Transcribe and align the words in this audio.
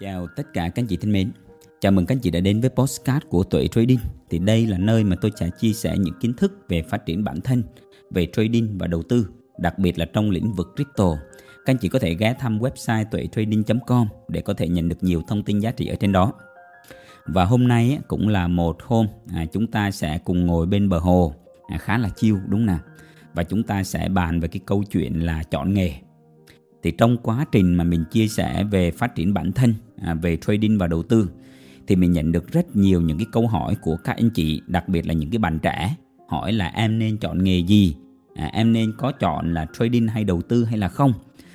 Chào 0.00 0.26
tất 0.36 0.42
cả 0.54 0.62
các 0.62 0.82
anh 0.82 0.86
chị 0.86 0.96
thân 0.96 1.12
mến. 1.12 1.32
Chào 1.80 1.92
mừng 1.92 2.06
các 2.06 2.14
anh 2.14 2.20
chị 2.20 2.30
đã 2.30 2.40
đến 2.40 2.60
với 2.60 2.70
postcard 2.70 3.26
của 3.28 3.44
Tuệ 3.44 3.68
Trading. 3.68 3.98
Thì 4.30 4.38
đây 4.38 4.66
là 4.66 4.78
nơi 4.78 5.04
mà 5.04 5.16
tôi 5.20 5.30
sẽ 5.36 5.50
chia 5.60 5.72
sẻ 5.72 5.98
những 5.98 6.14
kiến 6.20 6.32
thức 6.34 6.52
về 6.68 6.82
phát 6.82 7.06
triển 7.06 7.24
bản 7.24 7.40
thân, 7.40 7.62
về 8.10 8.26
trading 8.32 8.78
và 8.78 8.86
đầu 8.86 9.02
tư, 9.02 9.28
đặc 9.58 9.78
biệt 9.78 9.98
là 9.98 10.04
trong 10.04 10.30
lĩnh 10.30 10.52
vực 10.52 10.72
crypto. 10.74 11.12
Các 11.36 11.72
anh 11.72 11.78
chị 11.78 11.88
có 11.88 11.98
thể 11.98 12.14
ghé 12.14 12.34
thăm 12.38 12.58
website 12.58 13.04
tuệtrading.com 13.10 14.08
để 14.28 14.40
có 14.40 14.54
thể 14.54 14.68
nhận 14.68 14.88
được 14.88 15.02
nhiều 15.02 15.22
thông 15.28 15.42
tin 15.42 15.60
giá 15.60 15.70
trị 15.70 15.86
ở 15.86 15.94
trên 15.94 16.12
đó. 16.12 16.32
Và 17.26 17.44
hôm 17.44 17.68
nay 17.68 17.98
cũng 18.08 18.28
là 18.28 18.48
một 18.48 18.82
hôm 18.82 19.06
à, 19.34 19.44
chúng 19.52 19.66
ta 19.66 19.90
sẽ 19.90 20.18
cùng 20.18 20.46
ngồi 20.46 20.66
bên 20.66 20.88
bờ 20.88 20.98
hồ 20.98 21.34
à, 21.68 21.78
khá 21.78 21.98
là 21.98 22.08
chiêu 22.08 22.36
đúng 22.48 22.60
không 22.60 22.66
nào 22.66 22.78
và 23.34 23.44
chúng 23.44 23.62
ta 23.62 23.84
sẽ 23.84 24.08
bàn 24.08 24.40
về 24.40 24.48
cái 24.48 24.60
câu 24.66 24.84
chuyện 24.90 25.26
là 25.26 25.42
chọn 25.42 25.74
nghề 25.74 25.92
thì 26.82 26.90
trong 26.90 27.16
quá 27.16 27.44
trình 27.52 27.74
mà 27.74 27.84
mình 27.84 28.04
chia 28.10 28.28
sẻ 28.28 28.64
về 28.64 28.90
phát 28.90 29.14
triển 29.14 29.34
bản 29.34 29.52
thân 29.52 29.74
à, 30.02 30.14
về 30.14 30.36
trading 30.36 30.78
và 30.78 30.86
đầu 30.86 31.02
tư 31.02 31.30
thì 31.86 31.96
mình 31.96 32.12
nhận 32.12 32.32
được 32.32 32.52
rất 32.52 32.76
nhiều 32.76 33.00
những 33.00 33.18
cái 33.18 33.26
câu 33.32 33.48
hỏi 33.48 33.74
của 33.74 33.96
các 33.96 34.16
anh 34.16 34.30
chị 34.30 34.62
đặc 34.66 34.88
biệt 34.88 35.06
là 35.06 35.14
những 35.14 35.30
cái 35.30 35.38
bạn 35.38 35.58
trẻ 35.58 35.94
hỏi 36.28 36.52
là 36.52 36.66
em 36.66 36.98
nên 36.98 37.16
chọn 37.16 37.44
nghề 37.44 37.58
gì? 37.58 37.96
À, 38.34 38.50
em 38.52 38.72
nên 38.72 38.92
có 38.98 39.12
chọn 39.12 39.54
là 39.54 39.66
trading 39.78 40.08
hay 40.08 40.24
đầu 40.24 40.42
tư 40.42 40.64
hay 40.64 40.78
là 40.78 40.88
không? 40.88 41.12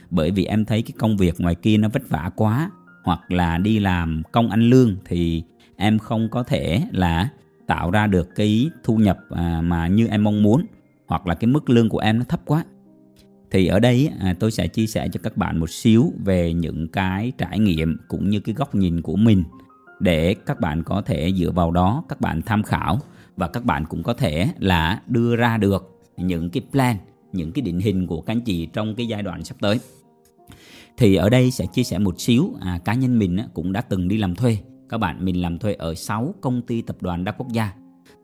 Bởi 0.09 0.31
vì 0.31 0.45
em 0.45 0.65
thấy 0.65 0.81
cái 0.81 0.93
công 0.97 1.17
việc 1.17 1.35
ngoài 1.37 1.55
kia 1.55 1.77
nó 1.77 1.89
vất 1.89 2.09
vả 2.09 2.31
quá 2.35 2.71
hoặc 3.03 3.31
là 3.31 3.57
đi 3.57 3.79
làm 3.79 4.23
công 4.31 4.49
ăn 4.49 4.69
lương 4.69 4.95
thì 5.05 5.43
em 5.75 5.99
không 5.99 6.29
có 6.29 6.43
thể 6.43 6.81
là 6.91 7.29
tạo 7.67 7.91
ra 7.91 8.07
được 8.07 8.35
cái 8.35 8.69
thu 8.83 8.97
nhập 8.97 9.19
à, 9.29 9.61
mà 9.61 9.87
như 9.87 10.07
em 10.07 10.23
mong 10.23 10.43
muốn 10.43 10.65
hoặc 11.07 11.27
là 11.27 11.35
cái 11.35 11.47
mức 11.47 11.69
lương 11.69 11.89
của 11.89 11.99
em 11.99 12.19
nó 12.19 12.25
thấp 12.25 12.41
quá 12.45 12.63
thì 13.55 13.67
ở 13.67 13.79
đây 13.79 14.09
à, 14.19 14.35
tôi 14.39 14.51
sẽ 14.51 14.67
chia 14.67 14.87
sẻ 14.87 15.09
cho 15.13 15.19
các 15.23 15.37
bạn 15.37 15.59
một 15.59 15.69
xíu 15.69 16.13
về 16.25 16.53
những 16.53 16.87
cái 16.87 17.31
trải 17.37 17.59
nghiệm 17.59 17.97
cũng 18.07 18.29
như 18.29 18.39
cái 18.39 18.55
góc 18.55 18.75
nhìn 18.75 19.01
của 19.01 19.15
mình 19.15 19.43
để 19.99 20.35
các 20.45 20.59
bạn 20.59 20.83
có 20.83 21.01
thể 21.01 21.31
dựa 21.33 21.51
vào 21.51 21.71
đó 21.71 22.03
các 22.09 22.21
bạn 22.21 22.41
tham 22.41 22.63
khảo 22.63 22.99
và 23.37 23.47
các 23.47 23.65
bạn 23.65 23.85
cũng 23.85 24.03
có 24.03 24.13
thể 24.13 24.47
là 24.59 25.01
đưa 25.07 25.35
ra 25.35 25.57
được 25.57 26.01
những 26.17 26.49
cái 26.49 26.63
plan 26.71 26.97
những 27.33 27.51
cái 27.51 27.61
định 27.61 27.79
hình 27.79 28.07
của 28.07 28.21
các 28.21 28.33
anh 28.33 28.41
chị 28.41 28.65
trong 28.65 28.95
cái 28.95 29.07
giai 29.07 29.23
đoạn 29.23 29.43
sắp 29.43 29.57
tới. 29.61 29.79
Thì 30.97 31.15
ở 31.15 31.29
đây 31.29 31.51
sẽ 31.51 31.65
chia 31.65 31.83
sẻ 31.83 31.99
một 31.99 32.21
xíu 32.21 32.53
à, 32.61 32.79
cá 32.85 32.93
nhân 32.93 33.19
mình 33.19 33.37
cũng 33.53 33.73
đã 33.73 33.81
từng 33.81 34.07
đi 34.07 34.17
làm 34.17 34.35
thuê. 34.35 34.57
Các 34.89 34.97
bạn 34.97 35.25
mình 35.25 35.41
làm 35.41 35.59
thuê 35.59 35.73
ở 35.73 35.95
6 35.95 36.35
công 36.41 36.61
ty 36.61 36.81
tập 36.81 36.97
đoàn 37.01 37.23
đa 37.23 37.31
quốc 37.31 37.47
gia 37.51 37.71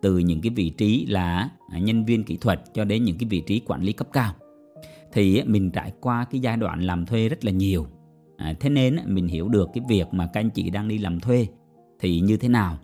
từ 0.01 0.17
những 0.17 0.41
cái 0.41 0.49
vị 0.49 0.69
trí 0.69 1.05
là 1.05 1.49
à, 1.69 1.79
nhân 1.79 2.05
viên 2.05 2.23
kỹ 2.23 2.37
thuật 2.41 2.61
cho 2.73 2.85
đến 2.85 3.03
những 3.03 3.17
cái 3.17 3.29
vị 3.29 3.43
trí 3.47 3.61
quản 3.65 3.83
lý 3.83 3.93
cấp 3.93 4.07
cao 4.13 4.33
thì 5.13 5.43
mình 5.43 5.71
trải 5.71 5.91
qua 6.01 6.25
cái 6.31 6.41
giai 6.41 6.57
đoạn 6.57 6.81
làm 6.81 7.05
thuê 7.05 7.29
rất 7.29 7.45
là 7.45 7.51
nhiều. 7.51 7.87
À, 8.37 8.53
thế 8.59 8.69
nên 8.69 8.97
mình 9.05 9.27
hiểu 9.27 9.49
được 9.49 9.69
cái 9.73 9.83
việc 9.89 10.07
mà 10.11 10.29
các 10.33 10.39
anh 10.39 10.49
chị 10.49 10.69
đang 10.69 10.87
đi 10.87 10.97
làm 10.97 11.19
thuê 11.19 11.47
thì 11.99 12.19
như 12.19 12.37
thế 12.37 12.49
nào 12.49 12.77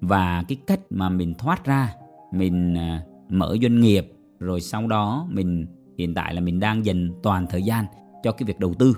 và 0.00 0.44
cái 0.48 0.58
cách 0.66 0.80
mà 0.90 1.08
mình 1.08 1.34
thoát 1.34 1.64
ra 1.64 1.94
mình 2.32 2.74
à, 2.74 3.02
mở 3.28 3.56
doanh 3.62 3.80
nghiệp 3.80 4.12
rồi 4.38 4.60
sau 4.60 4.86
đó 4.86 5.28
mình 5.30 5.66
hiện 5.98 6.14
tại 6.14 6.34
là 6.34 6.40
mình 6.40 6.60
đang 6.60 6.84
dành 6.84 7.10
toàn 7.22 7.46
thời 7.50 7.62
gian 7.62 7.84
cho 8.22 8.32
cái 8.32 8.46
việc 8.46 8.60
đầu 8.60 8.74
tư 8.74 8.96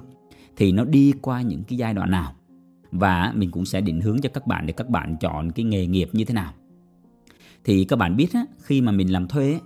thì 0.57 0.73
nó 0.73 0.85
đi 0.85 1.13
qua 1.23 1.43
những 1.43 1.65
cái 1.65 1.79
giai 1.79 1.95
đoạn 1.95 2.11
nào? 2.11 2.33
Và 2.91 3.33
mình 3.37 3.51
cũng 3.51 3.65
sẽ 3.65 3.81
định 3.81 4.01
hướng 4.01 4.21
cho 4.21 4.29
các 4.29 4.47
bạn 4.47 4.67
để 4.67 4.73
các 4.73 4.89
bạn 4.89 5.17
chọn 5.21 5.51
cái 5.51 5.65
nghề 5.65 5.87
nghiệp 5.87 6.09
như 6.13 6.25
thế 6.25 6.35
nào. 6.35 6.53
Thì 7.65 7.85
các 7.85 7.97
bạn 7.97 8.17
biết 8.17 8.33
á, 8.33 8.45
khi 8.59 8.81
mà 8.81 8.93
mình 8.93 9.13
làm 9.13 9.29
thuê 9.29 9.59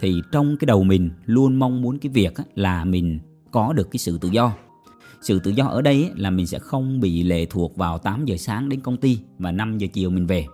thì 0.00 0.22
trong 0.32 0.56
cái 0.56 0.66
đầu 0.66 0.84
mình 0.84 1.10
luôn 1.26 1.56
mong 1.56 1.82
muốn 1.82 1.98
cái 1.98 2.12
việc 2.12 2.34
là 2.54 2.84
mình 2.84 3.18
có 3.50 3.72
được 3.72 3.90
cái 3.90 3.98
sự 3.98 4.18
tự 4.18 4.28
do. 4.28 4.52
Sự 5.20 5.38
tự 5.38 5.50
do 5.50 5.66
ở 5.66 5.82
đây 5.82 6.10
là 6.16 6.30
mình 6.30 6.46
sẽ 6.46 6.58
không 6.58 7.00
bị 7.00 7.22
lệ 7.22 7.46
thuộc 7.50 7.76
vào 7.76 7.98
8 7.98 8.24
giờ 8.24 8.36
sáng 8.36 8.68
đến 8.68 8.80
công 8.80 8.96
ty 8.96 9.18
và 9.38 9.52
5 9.52 9.78
giờ 9.78 9.86
chiều 9.92 10.10
mình 10.10 10.26
về. 10.26 10.46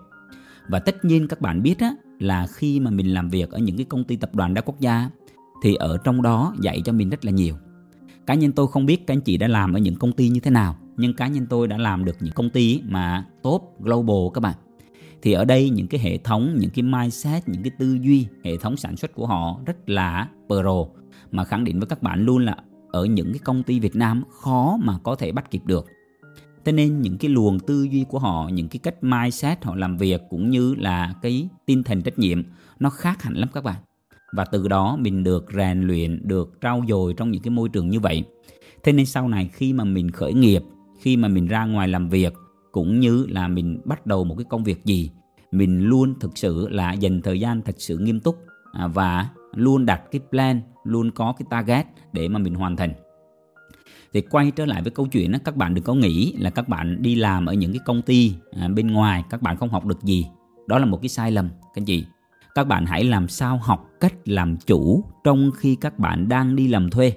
Và 0.67 0.79
tất 0.79 1.05
nhiên 1.05 1.27
các 1.27 1.41
bạn 1.41 1.63
biết 1.63 1.77
là 2.19 2.47
khi 2.47 2.79
mà 2.79 2.91
mình 2.91 3.13
làm 3.13 3.29
việc 3.29 3.51
ở 3.51 3.59
những 3.59 3.77
cái 3.77 3.85
công 3.85 4.03
ty 4.03 4.15
tập 4.15 4.35
đoàn 4.35 4.53
đa 4.53 4.61
quốc 4.61 4.79
gia 4.79 5.09
thì 5.63 5.75
ở 5.75 5.97
trong 5.97 6.21
đó 6.21 6.55
dạy 6.61 6.81
cho 6.85 6.93
mình 6.93 7.09
rất 7.09 7.25
là 7.25 7.31
nhiều. 7.31 7.55
Cá 8.25 8.33
nhân 8.33 8.51
tôi 8.51 8.67
không 8.67 8.85
biết 8.85 9.07
các 9.07 9.13
anh 9.13 9.21
chị 9.21 9.37
đã 9.37 9.47
làm 9.47 9.73
ở 9.73 9.79
những 9.79 9.95
công 9.95 10.11
ty 10.11 10.29
như 10.29 10.39
thế 10.39 10.51
nào, 10.51 10.75
nhưng 10.97 11.13
cá 11.13 11.27
nhân 11.27 11.45
tôi 11.49 11.67
đã 11.67 11.77
làm 11.77 12.05
được 12.05 12.15
những 12.19 12.33
công 12.33 12.49
ty 12.49 12.81
mà 12.85 13.25
top, 13.43 13.61
global 13.79 14.17
các 14.33 14.41
bạn 14.41 14.55
thì 15.21 15.33
ở 15.33 15.45
đây 15.45 15.69
những 15.69 15.87
cái 15.87 15.99
hệ 15.99 16.17
thống 16.17 16.55
những 16.59 16.69
cái 16.69 16.83
mindset 16.83 17.49
những 17.49 17.63
cái 17.63 17.71
tư 17.79 17.97
duy 18.01 18.27
hệ 18.43 18.57
thống 18.57 18.77
sản 18.77 18.97
xuất 18.97 19.13
của 19.13 19.27
họ 19.27 19.59
rất 19.65 19.89
là 19.89 20.29
pro 20.47 20.85
mà 21.31 21.43
khẳng 21.43 21.63
định 21.63 21.79
với 21.79 21.87
các 21.87 22.03
bạn 22.03 22.25
luôn 22.25 22.45
là 22.45 22.57
ở 22.91 23.05
những 23.05 23.31
cái 23.31 23.39
công 23.39 23.63
ty 23.63 23.79
Việt 23.79 23.95
Nam 23.95 24.23
khó 24.29 24.77
mà 24.83 24.97
có 25.03 25.15
thể 25.15 25.31
bắt 25.31 25.51
kịp 25.51 25.61
được 25.65 25.85
Thế 26.65 26.71
nên 26.71 27.01
những 27.01 27.17
cái 27.17 27.31
luồng 27.31 27.59
tư 27.59 27.83
duy 27.83 28.05
của 28.09 28.19
họ, 28.19 28.49
những 28.53 28.67
cái 28.67 28.79
cách 28.83 29.03
mindset 29.03 29.63
họ 29.65 29.75
làm 29.75 29.97
việc 29.97 30.21
cũng 30.29 30.49
như 30.49 30.75
là 30.75 31.13
cái 31.21 31.47
tinh 31.65 31.83
thần 31.83 32.01
trách 32.01 32.19
nhiệm 32.19 32.43
nó 32.79 32.89
khác 32.89 33.23
hẳn 33.23 33.33
lắm 33.37 33.49
các 33.53 33.63
bạn. 33.63 33.75
Và 34.33 34.45
từ 34.45 34.67
đó 34.67 34.97
mình 34.99 35.23
được 35.23 35.45
rèn 35.55 35.81
luyện, 35.81 36.27
được 36.27 36.57
trau 36.61 36.83
dồi 36.87 37.13
trong 37.13 37.31
những 37.31 37.41
cái 37.41 37.49
môi 37.49 37.69
trường 37.69 37.89
như 37.89 37.99
vậy. 37.99 38.23
Thế 38.83 38.91
nên 38.91 39.05
sau 39.05 39.27
này 39.27 39.49
khi 39.53 39.73
mà 39.73 39.83
mình 39.83 40.11
khởi 40.11 40.33
nghiệp, 40.33 40.61
khi 41.01 41.17
mà 41.17 41.27
mình 41.27 41.47
ra 41.47 41.65
ngoài 41.65 41.87
làm 41.87 42.09
việc 42.09 42.33
cũng 42.79 42.99
như 42.99 43.25
là 43.29 43.47
mình 43.47 43.81
bắt 43.85 44.05
đầu 44.05 44.23
một 44.23 44.35
cái 44.37 44.45
công 44.49 44.63
việc 44.63 44.85
gì 44.85 45.09
mình 45.51 45.83
luôn 45.83 46.19
thực 46.19 46.37
sự 46.37 46.69
là 46.69 46.93
dành 46.93 47.21
thời 47.21 47.39
gian 47.39 47.61
thật 47.61 47.75
sự 47.77 47.97
nghiêm 47.97 48.19
túc 48.19 48.37
à, 48.71 48.87
và 48.87 49.29
luôn 49.55 49.85
đặt 49.85 50.01
cái 50.11 50.21
plan 50.29 50.61
luôn 50.83 51.11
có 51.11 51.33
cái 51.39 51.45
target 51.49 51.85
để 52.13 52.27
mà 52.27 52.39
mình 52.39 52.55
hoàn 52.55 52.75
thành. 52.75 52.93
Thì 54.13 54.21
quay 54.21 54.51
trở 54.51 54.65
lại 54.65 54.81
với 54.81 54.91
câu 54.91 55.07
chuyện 55.07 55.31
đó, 55.31 55.39
các 55.45 55.55
bạn 55.55 55.73
đừng 55.73 55.83
có 55.83 55.93
nghĩ 55.93 56.33
là 56.37 56.49
các 56.49 56.69
bạn 56.69 57.01
đi 57.01 57.15
làm 57.15 57.45
ở 57.45 57.53
những 57.53 57.71
cái 57.71 57.79
công 57.85 58.01
ty 58.01 58.33
à, 58.51 58.67
bên 58.67 58.87
ngoài 58.87 59.23
các 59.29 59.41
bạn 59.41 59.57
không 59.57 59.69
học 59.69 59.85
được 59.85 60.03
gì. 60.03 60.27
Đó 60.67 60.79
là 60.79 60.85
một 60.85 61.01
cái 61.01 61.09
sai 61.09 61.31
lầm 61.31 61.49
các 61.73 61.83
chị. 61.85 62.05
Các 62.55 62.67
bạn 62.67 62.85
hãy 62.85 63.03
làm 63.03 63.27
sao 63.27 63.57
học 63.57 63.89
cách 63.99 64.13
làm 64.25 64.57
chủ 64.57 65.03
trong 65.23 65.51
khi 65.57 65.75
các 65.75 65.99
bạn 65.99 66.29
đang 66.29 66.55
đi 66.55 66.67
làm 66.67 66.89
thuê. 66.89 67.13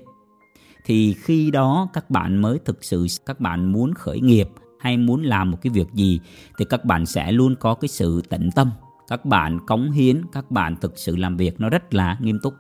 Thì 0.85 1.13
khi 1.13 1.51
đó 1.51 1.89
các 1.93 2.11
bạn 2.11 2.43
mới 2.43 2.59
thực 2.65 2.85
sự 2.85 3.07
các 3.27 3.41
bạn 3.41 3.73
muốn 3.73 3.95
khởi 3.95 4.21
nghiệp 4.21 4.49
hay 4.83 4.97
muốn 4.97 5.23
làm 5.23 5.51
một 5.51 5.59
cái 5.63 5.71
việc 5.71 5.87
gì 5.95 6.21
thì 6.59 6.65
các 6.65 6.85
bạn 6.85 7.07
sẽ 7.07 7.33
luôn 7.33 7.55
có 7.61 7.75
cái 7.75 7.89
sự 7.89 8.23
tận 8.29 8.51
tâm. 8.55 8.71
Các 9.09 9.25
bạn 9.25 9.59
cống 9.67 9.91
hiến 9.91 10.23
các 10.33 10.51
bạn 10.51 10.77
thực 10.77 10.99
sự 10.99 11.17
làm 11.17 11.37
việc 11.37 11.61
nó 11.61 11.69
rất 11.69 11.95
là 11.95 12.17
nghiêm 12.21 12.39
túc. 12.43 12.55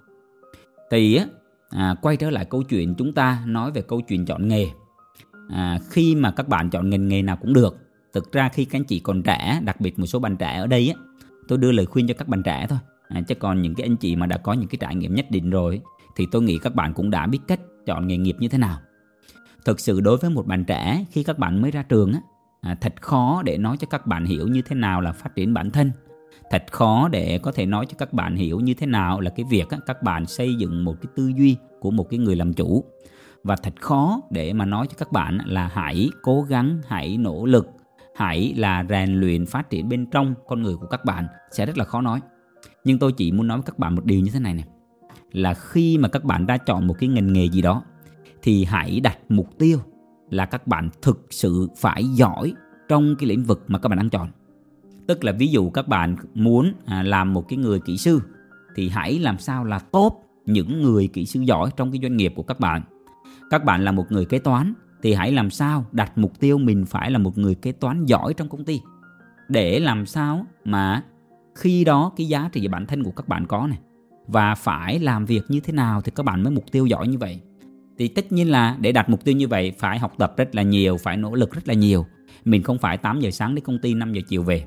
Thì 0.90 1.20
à, 1.70 1.94
quay 2.02 2.16
trở 2.16 2.30
lại 2.30 2.44
câu 2.44 2.62
chuyện 2.62 2.94
chúng 2.98 3.12
ta 3.12 3.42
nói 3.46 3.70
về 3.70 3.82
câu 3.82 4.00
chuyện 4.00 4.26
chọn 4.26 4.48
nghề. 4.48 4.66
À, 5.48 5.78
khi 5.90 6.14
mà 6.14 6.30
các 6.30 6.48
bạn 6.48 6.70
chọn 6.70 6.90
ngành 6.90 7.08
nghề 7.08 7.22
nào 7.22 7.36
cũng 7.36 7.52
được 7.52 7.76
thực 8.12 8.32
ra 8.32 8.48
khi 8.48 8.64
các 8.64 8.78
anh 8.78 8.84
chị 8.84 9.00
còn 9.00 9.22
trẻ 9.22 9.60
đặc 9.64 9.80
biệt 9.80 9.98
một 9.98 10.06
số 10.06 10.18
bạn 10.18 10.36
trẻ 10.36 10.58
ở 10.58 10.66
đây 10.66 10.94
á 10.96 11.02
tôi 11.48 11.58
đưa 11.58 11.72
lời 11.72 11.86
khuyên 11.86 12.06
cho 12.06 12.14
các 12.14 12.28
bạn 12.28 12.42
trẻ 12.42 12.66
thôi. 12.68 12.78
À, 13.08 13.20
chứ 13.28 13.34
còn 13.34 13.62
những 13.62 13.74
cái 13.74 13.86
anh 13.86 13.96
chị 13.96 14.16
mà 14.16 14.26
đã 14.26 14.36
có 14.36 14.52
những 14.52 14.68
cái 14.68 14.78
trải 14.80 14.94
nghiệm 14.94 15.14
nhất 15.14 15.26
định 15.30 15.50
rồi 15.50 15.80
thì 16.16 16.26
tôi 16.30 16.42
nghĩ 16.42 16.58
các 16.58 16.74
bạn 16.74 16.94
cũng 16.94 17.10
đã 17.10 17.26
biết 17.26 17.40
cách 17.48 17.60
chọn 17.86 18.06
nghề 18.06 18.16
nghiệp 18.16 18.36
như 18.38 18.48
thế 18.48 18.58
nào 18.58 18.78
thực 19.64 19.80
sự 19.80 20.00
đối 20.00 20.16
với 20.16 20.30
một 20.30 20.46
bạn 20.46 20.64
trẻ 20.64 21.04
khi 21.10 21.22
các 21.22 21.38
bạn 21.38 21.62
mới 21.62 21.70
ra 21.70 21.82
trường 21.82 22.12
á 22.12 22.20
à, 22.60 22.76
thật 22.80 22.94
khó 23.00 23.42
để 23.44 23.58
nói 23.58 23.76
cho 23.76 23.86
các 23.90 24.06
bạn 24.06 24.24
hiểu 24.24 24.48
như 24.48 24.62
thế 24.62 24.76
nào 24.76 25.00
là 25.00 25.12
phát 25.12 25.34
triển 25.34 25.54
bản 25.54 25.70
thân. 25.70 25.90
Thật 26.50 26.64
khó 26.70 27.08
để 27.08 27.38
có 27.38 27.52
thể 27.52 27.66
nói 27.66 27.86
cho 27.86 27.94
các 27.98 28.12
bạn 28.12 28.36
hiểu 28.36 28.60
như 28.60 28.74
thế 28.74 28.86
nào 28.86 29.20
là 29.20 29.30
cái 29.30 29.46
việc 29.50 29.68
á, 29.70 29.78
các 29.86 30.02
bạn 30.02 30.26
xây 30.26 30.54
dựng 30.54 30.84
một 30.84 30.94
cái 31.02 31.12
tư 31.16 31.32
duy 31.36 31.56
của 31.80 31.90
một 31.90 32.10
cái 32.10 32.18
người 32.18 32.36
làm 32.36 32.54
chủ. 32.54 32.84
Và 33.44 33.56
thật 33.56 33.74
khó 33.80 34.20
để 34.30 34.52
mà 34.52 34.64
nói 34.64 34.86
cho 34.86 34.94
các 34.98 35.12
bạn 35.12 35.38
là 35.44 35.70
hãy 35.74 36.10
cố 36.22 36.42
gắng 36.42 36.80
hãy 36.86 37.16
nỗ 37.18 37.46
lực 37.46 37.66
hãy 38.16 38.54
là 38.56 38.84
rèn 38.88 39.20
luyện 39.20 39.46
phát 39.46 39.70
triển 39.70 39.88
bên 39.88 40.06
trong 40.06 40.34
con 40.46 40.62
người 40.62 40.76
của 40.76 40.86
các 40.86 41.04
bạn 41.04 41.26
sẽ 41.50 41.66
rất 41.66 41.78
là 41.78 41.84
khó 41.84 42.00
nói. 42.00 42.20
Nhưng 42.84 42.98
tôi 42.98 43.12
chỉ 43.12 43.32
muốn 43.32 43.46
nói 43.46 43.58
với 43.58 43.64
các 43.66 43.78
bạn 43.78 43.94
một 43.94 44.04
điều 44.04 44.20
như 44.20 44.30
thế 44.34 44.40
này 44.40 44.54
này 44.54 44.64
là 45.32 45.54
khi 45.54 45.98
mà 45.98 46.08
các 46.08 46.24
bạn 46.24 46.46
đã 46.46 46.56
chọn 46.56 46.86
một 46.86 46.94
cái 46.98 47.08
ngành 47.08 47.32
nghề 47.32 47.48
gì 47.48 47.62
đó 47.62 47.82
thì 48.42 48.64
hãy 48.64 49.00
đặt 49.00 49.18
mục 49.28 49.58
tiêu 49.58 49.78
là 50.30 50.46
các 50.46 50.66
bạn 50.66 50.90
thực 51.02 51.26
sự 51.30 51.68
phải 51.76 52.04
giỏi 52.04 52.52
trong 52.88 53.16
cái 53.18 53.28
lĩnh 53.28 53.44
vực 53.44 53.64
mà 53.68 53.78
các 53.78 53.88
bạn 53.88 53.98
đang 53.98 54.10
chọn. 54.10 54.28
Tức 55.06 55.24
là 55.24 55.32
ví 55.32 55.46
dụ 55.48 55.70
các 55.70 55.88
bạn 55.88 56.16
muốn 56.34 56.72
à, 56.86 57.02
làm 57.02 57.34
một 57.34 57.48
cái 57.48 57.56
người 57.56 57.80
kỹ 57.80 57.96
sư 57.96 58.20
thì 58.74 58.88
hãy 58.88 59.18
làm 59.18 59.38
sao 59.38 59.64
là 59.64 59.78
tốt 59.78 60.24
những 60.46 60.82
người 60.82 61.08
kỹ 61.08 61.26
sư 61.26 61.40
giỏi 61.40 61.70
trong 61.76 61.92
cái 61.92 62.00
doanh 62.02 62.16
nghiệp 62.16 62.32
của 62.36 62.42
các 62.42 62.60
bạn. 62.60 62.82
Các 63.50 63.64
bạn 63.64 63.84
là 63.84 63.92
một 63.92 64.12
người 64.12 64.24
kế 64.24 64.38
toán 64.38 64.74
thì 65.02 65.14
hãy 65.14 65.32
làm 65.32 65.50
sao 65.50 65.86
đặt 65.92 66.18
mục 66.18 66.40
tiêu 66.40 66.58
mình 66.58 66.84
phải 66.86 67.10
là 67.10 67.18
một 67.18 67.38
người 67.38 67.54
kế 67.54 67.72
toán 67.72 68.04
giỏi 68.04 68.34
trong 68.34 68.48
công 68.48 68.64
ty. 68.64 68.80
Để 69.48 69.80
làm 69.80 70.06
sao 70.06 70.46
mà 70.64 71.02
khi 71.54 71.84
đó 71.84 72.12
cái 72.16 72.28
giá 72.28 72.48
trị 72.52 72.68
bản 72.68 72.86
thân 72.86 73.04
của 73.04 73.10
các 73.10 73.28
bạn 73.28 73.46
có 73.46 73.66
này 73.66 73.78
và 74.26 74.54
phải 74.54 74.98
làm 74.98 75.24
việc 75.24 75.42
như 75.48 75.60
thế 75.60 75.72
nào 75.72 76.00
thì 76.00 76.12
các 76.14 76.22
bạn 76.22 76.42
mới 76.42 76.52
mục 76.52 76.64
tiêu 76.72 76.86
giỏi 76.86 77.08
như 77.08 77.18
vậy 77.18 77.40
thì 77.98 78.08
tất 78.08 78.32
nhiên 78.32 78.50
là 78.50 78.76
để 78.80 78.92
đạt 78.92 79.08
mục 79.08 79.24
tiêu 79.24 79.36
như 79.36 79.48
vậy 79.48 79.72
phải 79.78 79.98
học 79.98 80.14
tập 80.18 80.34
rất 80.36 80.54
là 80.54 80.62
nhiều 80.62 80.96
phải 80.96 81.16
nỗ 81.16 81.34
lực 81.34 81.52
rất 81.52 81.68
là 81.68 81.74
nhiều. 81.74 82.06
Mình 82.44 82.62
không 82.62 82.78
phải 82.78 82.96
8 82.96 83.20
giờ 83.20 83.30
sáng 83.30 83.54
đến 83.54 83.64
công 83.64 83.78
ty 83.78 83.94
5 83.94 84.12
giờ 84.12 84.20
chiều 84.28 84.42
về. 84.42 84.64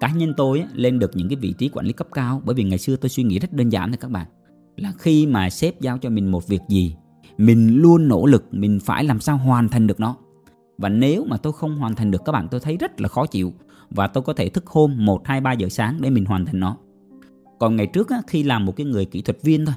Cá 0.00 0.12
nhân 0.12 0.34
tôi 0.36 0.64
lên 0.74 0.98
được 0.98 1.10
những 1.14 1.28
cái 1.28 1.36
vị 1.36 1.54
trí 1.58 1.68
quản 1.68 1.86
lý 1.86 1.92
cấp 1.92 2.08
cao 2.12 2.42
bởi 2.44 2.54
vì 2.54 2.64
ngày 2.64 2.78
xưa 2.78 2.96
tôi 2.96 3.08
suy 3.08 3.22
nghĩ 3.22 3.38
rất 3.38 3.52
đơn 3.52 3.68
giản 3.68 3.88
thôi 3.88 3.98
các 4.00 4.10
bạn. 4.10 4.26
Là 4.76 4.92
khi 4.98 5.26
mà 5.26 5.50
sếp 5.50 5.80
giao 5.80 5.98
cho 5.98 6.10
mình 6.10 6.30
một 6.30 6.48
việc 6.48 6.60
gì 6.68 6.96
mình 7.38 7.76
luôn 7.76 8.08
nỗ 8.08 8.26
lực 8.26 8.44
mình 8.50 8.78
phải 8.84 9.04
làm 9.04 9.20
sao 9.20 9.36
hoàn 9.36 9.68
thành 9.68 9.86
được 9.86 10.00
nó. 10.00 10.16
Và 10.78 10.88
nếu 10.88 11.24
mà 11.24 11.36
tôi 11.36 11.52
không 11.52 11.76
hoàn 11.76 11.94
thành 11.94 12.10
được 12.10 12.24
các 12.24 12.32
bạn 12.32 12.48
tôi 12.50 12.60
thấy 12.60 12.76
rất 12.76 13.00
là 13.00 13.08
khó 13.08 13.26
chịu. 13.26 13.52
Và 13.90 14.06
tôi 14.06 14.22
có 14.22 14.32
thể 14.32 14.48
thức 14.48 14.66
hôm 14.66 15.06
1 15.06 15.26
2 15.26 15.40
3 15.40 15.52
giờ 15.52 15.68
sáng 15.68 15.98
để 16.00 16.10
mình 16.10 16.24
hoàn 16.24 16.46
thành 16.46 16.60
nó. 16.60 16.76
Còn 17.58 17.76
ngày 17.76 17.86
trước 17.86 18.08
khi 18.26 18.42
làm 18.42 18.64
một 18.64 18.76
cái 18.76 18.86
người 18.86 19.04
kỹ 19.04 19.22
thuật 19.22 19.42
viên 19.42 19.66
thôi, 19.66 19.74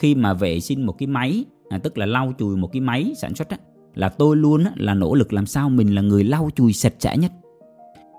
khi 0.00 0.14
mà 0.14 0.34
vệ 0.34 0.60
sinh 0.60 0.86
một 0.86 0.98
cái 0.98 1.06
máy, 1.06 1.44
à, 1.72 1.78
tức 1.78 1.98
là 1.98 2.06
lau 2.06 2.32
chùi 2.38 2.56
một 2.56 2.72
cái 2.72 2.80
máy 2.80 3.12
sản 3.16 3.34
xuất 3.34 3.48
á, 3.48 3.56
là 3.94 4.08
tôi 4.08 4.36
luôn 4.36 4.64
á, 4.64 4.72
là 4.76 4.94
nỗ 4.94 5.14
lực 5.14 5.32
làm 5.32 5.46
sao 5.46 5.68
mình 5.68 5.94
là 5.94 6.02
người 6.02 6.24
lau 6.24 6.50
chùi 6.56 6.72
sạch 6.72 6.94
sẽ 6.98 7.16
nhất. 7.16 7.32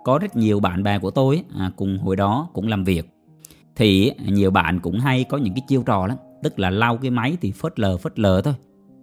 Có 0.04 0.18
rất 0.18 0.36
nhiều 0.36 0.60
bạn 0.60 0.84
bè 0.84 1.00
của 1.00 1.12
tôi 1.12 1.44
à, 1.58 1.72
cùng 1.76 1.98
hồi 1.98 2.16
đó 2.16 2.50
cũng 2.54 2.68
làm 2.68 2.84
việc. 2.84 3.10
Thì 3.76 4.12
nhiều 4.26 4.52
bạn 4.52 4.80
cũng 4.80 5.00
hay 5.00 5.24
có 5.24 5.38
những 5.38 5.54
cái 5.54 5.64
chiêu 5.68 5.84
trò 5.86 6.08
lắm 6.08 6.18
tức 6.44 6.60
là 6.60 6.70
lau 6.70 6.98
cái 6.98 7.12
máy 7.12 7.38
thì 7.42 7.52
phớt 7.52 7.80
lờ 7.80 7.98
phớt 7.98 8.20
lờ 8.20 8.42
thôi. 8.42 8.54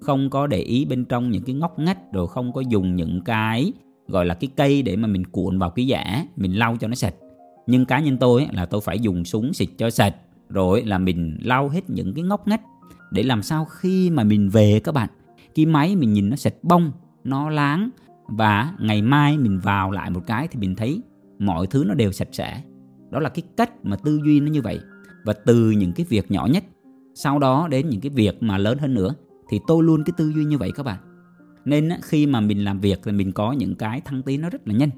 Không 0.01 0.31
có 0.31 0.47
để 0.47 0.59
ý 0.59 0.85
bên 0.85 1.05
trong 1.05 1.31
những 1.31 1.43
cái 1.43 1.55
ngóc 1.55 1.79
ngách 1.79 2.13
rồi 2.13 2.29
không 2.29 2.53
có 2.53 2.61
dùng 2.61 2.97
những 2.97 3.21
cái 3.25 3.73
gọi 4.09 4.27
là 4.27 4.35
cái 4.35 4.51
cây 4.57 4.83
để 4.83 4.97
mà 4.97 5.09
mình 5.09 5.27
cuộn 5.27 5.59
vào 5.59 5.71
cái 5.71 5.87
giả 5.87 6.27
mình 6.37 6.59
lau 6.59 6.77
cho 6.81 6.89
nó 6.89 6.95
sạch. 6.95 7.15
Nhưng 7.67 7.85
cá 7.85 8.01
nhân 8.01 8.17
tôi 8.17 8.47
là 8.53 8.67
tôi 8.67 8.81
phải 8.81 8.99
dùng 8.99 9.25
súng 9.25 9.53
xịt 9.53 9.69
cho 9.79 9.91
sạch 9.91 10.17
rồi 10.49 10.83
là 10.85 10.99
mình 10.99 11.39
lau 11.43 11.69
hết 11.69 11.91
những 11.91 12.15
cái 12.15 12.25
ngóc 12.25 12.49
ngách 12.49 12.61
để 13.11 13.23
làm 13.23 13.43
sao 13.43 13.65
khi 13.65 14.11
mà 14.11 14.25
mình 14.25 14.49
về 14.49 14.81
các 14.85 14.93
bạn, 14.93 15.09
cái 15.55 15.67
máy 15.67 15.97
mình 15.97 16.13
nhìn 16.13 16.31
nó 16.31 16.37
sạch 16.37 16.55
bông, 16.63 16.93
nó 17.25 17.51
láng 17.51 17.91
và 18.29 18.75
ngày 18.81 19.03
mai 19.03 19.39
mình 19.39 19.59
vào 19.59 19.91
lại 19.91 20.11
một 20.11 20.27
cái 20.27 20.49
thì 20.49 20.61
mình 20.61 20.75
thấy 20.75 21.03
mọi 21.39 21.67
thứ 21.67 21.85
nó 21.87 21.95
đều 21.95 22.13
sạch 22.13 22.29
sẽ. 22.33 22.63
Đó 23.11 23.21
là 23.21 23.29
cái 23.29 23.43
cách 23.57 23.85
mà 23.85 23.97
tư 23.97 24.21
duy 24.25 24.41
nó 24.41 24.51
như 24.51 24.63
vậy. 24.63 24.81
Và 25.25 25.33
từ 25.33 25.71
những 25.71 25.93
cái 25.93 26.07
việc 26.09 26.31
nhỏ 26.31 26.47
nhất, 26.47 26.65
sau 27.15 27.39
đó 27.39 27.69
đến 27.69 27.89
những 27.89 28.01
cái 28.01 28.11
việc 28.11 28.43
mà 28.43 28.59
lớn 28.59 28.79
hơn 28.79 28.95
nữa 28.95 29.15
thì 29.49 29.61
tôi 29.67 29.85
luôn 29.85 30.05
cái 30.05 30.15
tư 30.17 30.33
duy 30.33 30.45
như 30.45 30.59
vậy 30.59 30.73
các 30.75 30.83
bạn. 30.83 30.99
Nên 31.65 31.91
khi 32.03 32.27
mà 32.27 32.41
mình 32.41 32.65
làm 32.65 32.81
việc 32.81 33.01
thì 33.05 33.13
mình 33.13 33.33
có 33.33 33.53
những 33.53 33.75
cái 33.75 34.01
thăng 34.01 34.23
tiến 34.23 34.41
nó 34.41 34.51
rất 34.51 34.69
là 34.69 34.75
nhanh. 34.75 34.91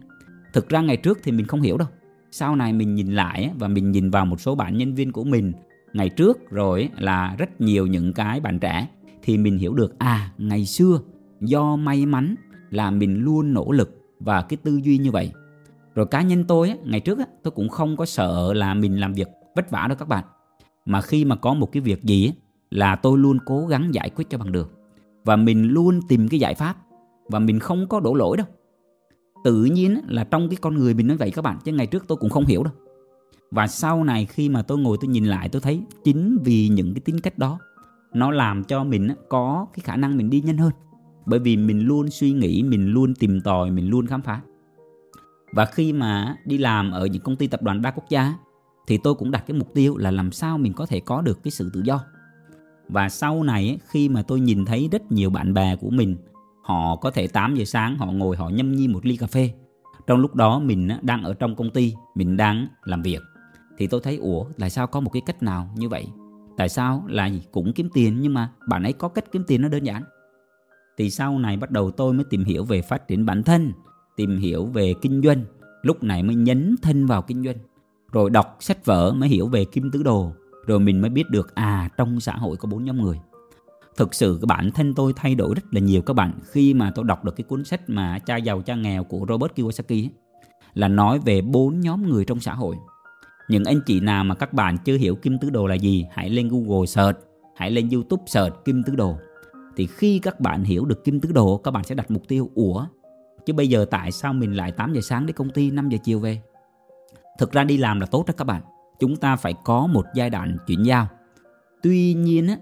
Thực 0.53 0.69
ra 0.69 0.81
ngày 0.81 0.97
trước 0.97 1.19
thì 1.23 1.33
mình 1.33 1.47
không 1.47 1.63
hiểu 1.63 1.77
đâu. 1.77 1.89
Sau 2.31 2.57
này 2.57 2.73
mình 2.73 2.95
nhìn 2.95 3.15
lại 3.15 3.51
và 3.59 3.69
mình 3.69 3.93
nhìn 3.93 4.11
vào 4.11 4.27
một 4.27 4.41
số 4.41 4.55
bạn 4.55 4.79
nhân 4.79 4.95
viên 4.95 5.13
của 5.13 5.25
mình 5.25 5.53
ngày 5.93 6.09
trước 6.09 6.51
rồi 6.51 6.89
là 6.99 7.35
rất 7.39 7.61
nhiều 7.61 7.87
những 7.87 8.13
cái 8.13 8.41
bạn 8.41 8.59
trẻ 8.59 8.89
thì 9.23 9.39
mình 9.39 9.59
hiểu 9.59 9.75
được 9.75 9.99
à 9.99 10.33
ngày 10.39 10.67
xưa 10.67 11.01
do 11.41 11.77
may 11.77 12.07
mắn 12.07 12.35
là 12.71 12.91
mình 12.91 13.25
luôn 13.25 13.53
nỗ 13.53 13.73
lực 13.73 14.03
và 14.21 14.43
cái 14.43 14.57
tư 14.57 14.81
duy 14.83 14.99
như 14.99 15.11
vậy. 15.11 15.33
Rồi 15.95 16.07
cá 16.07 16.23
nhân 16.23 16.45
tôi 16.45 16.75
ngày 16.85 17.01
trước 17.01 17.19
tôi 17.43 17.51
cũng 17.51 17.69
không 17.69 17.97
có 17.97 18.07
sợ 18.07 18.53
là 18.53 18.75
mình 18.75 19.01
làm 19.01 19.13
việc 19.13 19.29
vất 19.57 19.71
vả 19.71 19.87
đâu 19.89 19.97
các 19.99 20.09
bạn. 20.09 20.25
Mà 20.85 21.01
khi 21.01 21.25
mà 21.25 21.37
có 21.37 21.55
một 21.55 21.73
cái 21.73 21.81
việc 21.81 22.03
gì 22.03 22.33
là 22.71 22.97
tôi 22.97 23.19
luôn 23.19 23.39
cố 23.47 23.67
gắng 23.67 23.95
giải 23.95 24.11
quyết 24.11 24.31
cho 24.31 24.39
bằng 24.39 24.53
được. 24.53 24.73
Và 25.25 25.37
mình 25.37 25.69
luôn 25.69 26.01
tìm 26.09 26.29
cái 26.29 26.41
giải 26.41 26.55
pháp 26.55 26.77
và 27.29 27.39
mình 27.39 27.59
không 27.59 27.87
có 27.89 28.01
đổ 28.01 28.15
lỗi 28.15 28.37
đâu. 28.37 28.47
Tự 29.45 29.65
nhiên 29.65 30.01
là 30.09 30.25
trong 30.25 30.49
cái 30.49 30.57
con 30.61 30.75
người 30.75 30.95
mình 30.95 31.07
nói 31.07 31.17
vậy 31.17 31.31
các 31.31 31.43
bạn, 31.43 31.59
chứ 31.65 31.73
ngày 31.73 31.87
trước 31.87 32.05
tôi 32.09 32.19
cũng 32.19 32.31
không 32.31 32.47
hiểu 32.47 32.63
đâu 32.63 32.73
và 33.53 33.67
sau 33.67 34.05
này 34.05 34.27
khi 34.27 34.49
mà 34.49 34.63
tôi 34.63 34.79
ngồi 34.79 34.97
tôi 35.01 35.09
nhìn 35.09 35.25
lại 35.25 35.49
tôi 35.49 35.63
thấy 35.63 35.83
chính 36.05 36.39
vì 36.45 36.69
những 36.69 36.95
cái 36.95 37.01
tính 37.01 37.21
cách 37.21 37.39
đó, 37.39 37.59
nó 38.13 38.31
làm 38.31 38.65
cho 38.65 38.85
mình 38.85 39.09
có 39.29 39.67
cái 39.75 39.83
khả 39.85 39.97
năng 39.97 40.17
mình 40.17 40.31
đi 40.31 40.41
nhanh 40.41 40.59
hơn. 40.59 40.73
Bởi 41.27 41.39
vì 41.41 41.57
mình 41.57 41.81
luôn 41.81 42.11
suy 42.11 42.33
nghĩ, 42.33 42.63
mình 42.63 42.87
luôn 42.87 43.15
tìm 43.15 43.41
tòi, 43.41 43.71
mình 43.71 43.91
luôn 43.91 44.07
khám 44.07 44.23
phá. 44.23 44.41
Và 45.53 45.65
khi 45.65 45.93
mà 45.93 46.37
đi 46.45 46.59
làm 46.59 46.91
ở 46.91 47.07
những 47.07 47.23
công 47.23 47.37
ty 47.37 47.47
tập 47.47 47.63
đoàn 47.63 47.83
đa 47.83 47.91
quốc 47.91 48.05
gia 48.09 48.35
thì 48.87 48.99
tôi 48.99 49.15
cũng 49.15 49.31
đặt 49.31 49.45
cái 49.47 49.59
mục 49.59 49.75
tiêu 49.75 49.97
là 49.97 50.11
làm 50.11 50.33
sao 50.33 50.59
mình 50.59 50.73
có 50.73 50.87
thể 50.87 51.01
có 51.01 51.23
được 51.23 51.43
cái 51.43 51.51
sự 51.51 51.71
tự 51.73 51.83
do. 51.85 52.05
Và 52.89 53.09
sau 53.09 53.43
này 53.43 53.79
khi 53.87 54.09
mà 54.09 54.23
tôi 54.23 54.41
nhìn 54.41 54.65
thấy 54.65 54.89
rất 54.93 55.13
nhiều 55.13 55.31
bạn 55.31 55.55
bè 55.55 55.77
của 55.77 55.91
mình, 55.91 56.17
họ 56.63 56.97
có 56.97 57.11
thể 57.11 57.27
8 57.27 57.55
giờ 57.55 57.65
sáng 57.65 57.97
họ 57.97 58.07
ngồi 58.07 58.37
họ 58.37 58.49
nhâm 58.49 58.73
nhi 58.73 58.89
một 58.89 59.07
ly 59.07 59.17
cà 59.17 59.27
phê. 59.27 59.53
Trong 60.07 60.19
lúc 60.19 60.35
đó 60.35 60.59
mình 60.59 60.89
đang 61.03 61.23
ở 61.23 61.35
trong 61.35 61.57
công 61.57 61.71
ty, 61.71 61.95
mình 62.15 62.37
đang 62.37 62.67
làm 62.85 63.03
việc 63.03 63.21
thì 63.83 63.87
tôi 63.87 64.01
thấy 64.01 64.17
ủa 64.17 64.45
tại 64.59 64.71
sao 64.71 64.87
có 64.87 65.01
một 65.01 65.11
cái 65.11 65.23
cách 65.27 65.43
nào 65.43 65.71
như 65.77 65.89
vậy? 65.89 66.07
Tại 66.57 66.69
sao 66.69 67.05
là 67.09 67.31
cũng 67.53 67.73
kiếm 67.73 67.89
tiền 67.95 68.21
nhưng 68.21 68.35
mà 68.35 68.51
bạn 68.69 68.83
ấy 68.83 68.93
có 68.93 69.09
cách 69.09 69.25
kiếm 69.33 69.45
tiền 69.47 69.63
nó 69.63 69.69
đơn 69.69 69.85
giản? 69.85 70.03
Thì 70.97 71.11
sau 71.11 71.39
này 71.39 71.57
bắt 71.57 71.71
đầu 71.71 71.91
tôi 71.91 72.13
mới 72.13 72.25
tìm 72.31 72.45
hiểu 72.45 72.65
về 72.65 72.83
phát 72.83 73.09
triển 73.09 73.27
bản 73.27 73.43
thân 73.43 73.73
tìm 74.17 74.39
hiểu 74.39 74.67
về 74.67 74.95
kinh 75.03 75.23
doanh. 75.25 75.45
Lúc 75.83 76.03
này 76.03 76.23
mới 76.23 76.37
nhấn 76.37 76.77
thân 76.83 77.07
vào 77.07 77.23
kinh 77.23 77.45
doanh. 77.45 77.57
Rồi 78.13 78.31
đọc 78.31 78.57
sách 78.61 78.85
vở 78.85 79.13
mới 79.13 79.29
hiểu 79.29 79.49
về 79.49 79.65
kim 79.65 79.91
tứ 79.91 80.03
đồ. 80.03 80.33
Rồi 80.67 80.81
mình 80.81 81.01
mới 81.01 81.11
biết 81.11 81.31
được 81.31 81.55
à 81.55 81.89
trong 81.97 82.21
xã 82.21 82.33
hội 82.33 82.57
có 82.57 82.69
bốn 82.69 82.85
nhóm 82.85 83.03
người. 83.03 83.21
Thực 83.97 84.15
sự 84.15 84.39
cái 84.41 84.47
bản 84.47 84.71
thân 84.71 84.95
tôi 84.95 85.13
thay 85.17 85.35
đổi 85.35 85.55
rất 85.55 85.75
là 85.75 85.81
nhiều 85.81 86.03
các 86.03 86.15
bạn 86.15 86.33
khi 86.45 86.75
mà 86.75 86.91
tôi 86.95 87.05
đọc 87.05 87.25
được 87.25 87.37
cái 87.37 87.45
cuốn 87.45 87.65
sách 87.65 87.91
mà 87.91 88.19
cha 88.19 88.37
giàu 88.37 88.63
cha 88.63 88.75
nghèo 88.75 89.05
của 89.05 89.27
Robert 89.29 89.55
Kiyosaki 89.55 89.93
ấy, 89.93 90.11
là 90.75 90.89
nói 90.89 91.19
về 91.19 91.41
bốn 91.41 91.81
nhóm 91.81 92.11
người 92.11 92.25
trong 92.25 92.41
xã 92.41 92.55
hội 92.55 92.77
những 93.53 93.65
anh 93.65 93.81
chị 93.87 94.01
nào 94.01 94.25
mà 94.25 94.35
các 94.35 94.53
bạn 94.53 94.77
chưa 94.85 94.97
hiểu 94.97 95.15
kim 95.15 95.39
tứ 95.39 95.51
đồ 95.51 95.67
là 95.67 95.75
gì 95.75 96.07
hãy 96.11 96.31
lên 96.31 96.49
Google 96.49 96.87
search 96.87 97.19
hãy 97.57 97.71
lên 97.71 97.89
YouTube 97.91 98.23
search 98.27 98.65
kim 98.65 98.83
tứ 98.83 98.97
đồ. 98.97 99.17
Thì 99.77 99.87
khi 99.87 100.19
các 100.19 100.41
bạn 100.41 100.65
hiểu 100.65 100.85
được 100.85 101.05
kim 101.05 101.21
tứ 101.21 101.33
đồ 101.33 101.57
các 101.57 101.71
bạn 101.71 101.85
sẽ 101.85 101.95
đặt 101.95 102.11
mục 102.11 102.23
tiêu 102.29 102.51
ủa? 102.55 102.87
Chứ 103.47 103.53
bây 103.53 103.69
giờ 103.69 103.85
tại 103.91 104.13
sao 104.13 104.33
mình 104.33 104.57
lại 104.57 104.73
8 104.73 104.93
giờ 104.93 105.01
sáng 105.01 105.27
đến 105.27 105.37
công 105.37 105.51
ty 105.51 105.71
5 105.71 105.89
giờ 105.89 105.99
chiều 106.05 106.21
về? 106.21 106.43
Thực 107.39 107.53
ra 107.53 107.65
đi 107.65 107.77
làm 107.77 108.01
là 108.01 108.07
tốt 108.07 108.25
đó 108.27 108.35
các 108.37 108.45
bạn. 108.45 108.63
Chúng 108.99 109.17
ta 109.17 109.37
phải 109.37 109.55
có 109.65 109.87
một 109.87 110.05
giai 110.15 110.31
đoạn 110.31 110.57
chuyển 110.67 110.83
giao. 110.83 111.07
Tuy 111.83 112.15
nhiên 112.15 112.49
á 112.49 112.57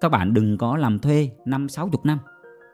các 0.00 0.08
bạn 0.08 0.34
đừng 0.34 0.58
có 0.58 0.76
làm 0.76 0.98
thuê 0.98 1.30
năm 1.44 1.68
sáu 1.68 1.88
chục 1.88 2.06
năm 2.06 2.18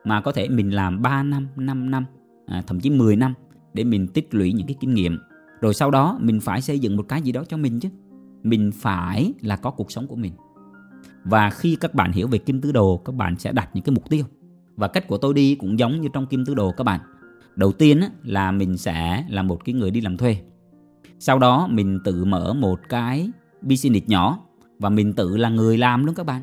mà 0.05 0.21
có 0.21 0.33
thể 0.33 0.49
mình 0.49 0.75
làm 0.75 1.03
3 1.03 1.23
năm 1.23 1.49
5 1.57 1.91
năm 1.91 2.05
à, 2.47 2.63
thậm 2.67 2.81
chí 2.81 2.91
10 2.91 3.17
năm 3.17 3.35
để 3.75 3.85
mình 3.85 4.09
tích 4.09 4.35
lũy 4.35 4.53
những 4.53 4.67
cái 4.67 4.77
kinh 4.81 4.95
nghiệm 4.95 5.19
rồi 5.61 5.75
sau 5.75 5.91
đó 5.91 6.19
mình 6.21 6.41
phải 6.41 6.61
xây 6.61 6.79
dựng 6.79 6.97
một 6.97 7.03
cái 7.09 7.23
gì 7.23 7.33
đó 7.33 7.45
cho 7.49 7.57
mình 7.57 7.81
chứ. 7.81 7.89
Mình 8.43 8.71
phải 8.75 9.33
là 9.41 9.57
có 9.57 9.71
cuộc 9.71 9.93
sống 9.93 10.07
của 10.07 10.17
mình. 10.17 10.33
Và 11.25 11.51
khi 11.51 11.77
các 11.77 11.95
bạn 11.95 12.13
hiểu 12.13 12.29
về 12.29 12.39
kim 12.39 12.61
tứ 12.61 12.73
đồ 12.73 12.97
các 12.97 13.15
bạn 13.15 13.37
sẽ 13.39 13.53
đặt 13.53 13.71
những 13.75 13.85
cái 13.85 13.93
mục 13.95 14.09
tiêu. 14.11 14.25
Và 14.77 14.89
cách 14.89 15.09
của 15.09 15.19
tôi 15.19 15.35
đi 15.35 15.55
cũng 15.55 15.79
giống 15.79 16.01
như 16.01 16.09
trong 16.13 16.27
kim 16.27 16.45
tứ 16.45 16.55
đồ 16.55 16.73
các 16.73 16.85
bạn. 16.85 17.01
Đầu 17.57 17.73
tiên 17.73 18.01
là 18.23 18.53
mình 18.53 18.77
sẽ 18.77 19.25
là 19.29 19.43
một 19.43 19.65
cái 19.65 19.75
người 19.75 19.91
đi 19.91 20.01
làm 20.01 20.17
thuê. 20.17 20.37
Sau 21.19 21.39
đó 21.39 21.67
mình 21.71 22.01
tự 22.05 22.25
mở 22.25 22.55
một 22.55 22.81
cái 22.89 23.31
business 23.63 24.09
nhỏ. 24.09 24.39
Và 24.79 24.89
mình 24.89 25.13
tự 25.13 25.37
là 25.37 25.49
người 25.49 25.79
làm 25.79 26.05
luôn 26.05 26.15
các 26.15 26.27
bạn. 26.27 26.43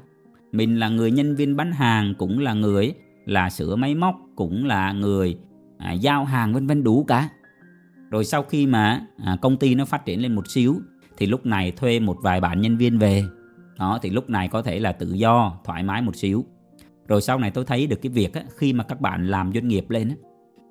Mình 0.52 0.80
là 0.80 0.90
người 0.90 1.12
nhân 1.12 1.36
viên 1.36 1.56
bán 1.56 1.72
hàng 1.72 2.14
cũng 2.18 2.40
là 2.40 2.54
người 2.54 2.94
là 3.26 3.50
sửa 3.50 3.76
máy 3.76 3.96
móc 3.96 4.16
cũng 4.36 4.66
là 4.66 4.92
người 4.92 5.38
à, 5.78 5.92
giao 5.92 6.26
hàng 6.26 6.54
vân 6.54 6.68
vân 6.68 6.84
đủ 6.84 7.04
cả 7.04 7.30
rồi 8.14 8.26
sau 8.26 8.44
khi 8.44 8.68
mà 8.68 9.06
à, 9.18 9.38
công 9.42 9.58
ty 9.58 9.76
nó 9.76 9.86
phát 9.86 10.06
triển 10.06 10.22
lên 10.22 10.36
một 10.36 10.48
xíu 10.48 10.76
thì 11.18 11.26
lúc 11.26 11.46
này 11.46 11.72
thuê 11.72 12.00
một 12.00 12.18
vài 12.22 12.42
bạn 12.42 12.62
nhân 12.62 12.78
viên 12.78 12.98
về. 12.98 13.24
Đó 13.80 14.00
thì 14.02 14.10
lúc 14.10 14.30
này 14.30 14.48
có 14.48 14.62
thể 14.62 14.80
là 14.80 14.92
tự 14.92 15.14
do 15.14 15.60
thoải 15.66 15.84
mái 15.84 16.02
một 16.02 16.16
xíu. 16.16 16.46
Rồi 17.08 17.22
sau 17.22 17.40
này 17.40 17.52
tôi 17.52 17.66
thấy 17.66 17.88
được 17.88 18.02
cái 18.02 18.10
việc 18.10 18.34
á, 18.34 18.44
khi 18.58 18.74
mà 18.74 18.84
các 18.84 19.02
bạn 19.02 19.28
làm 19.28 19.54
doanh 19.54 19.68
nghiệp 19.68 19.90
lên 19.90 20.10
á, 20.10 20.16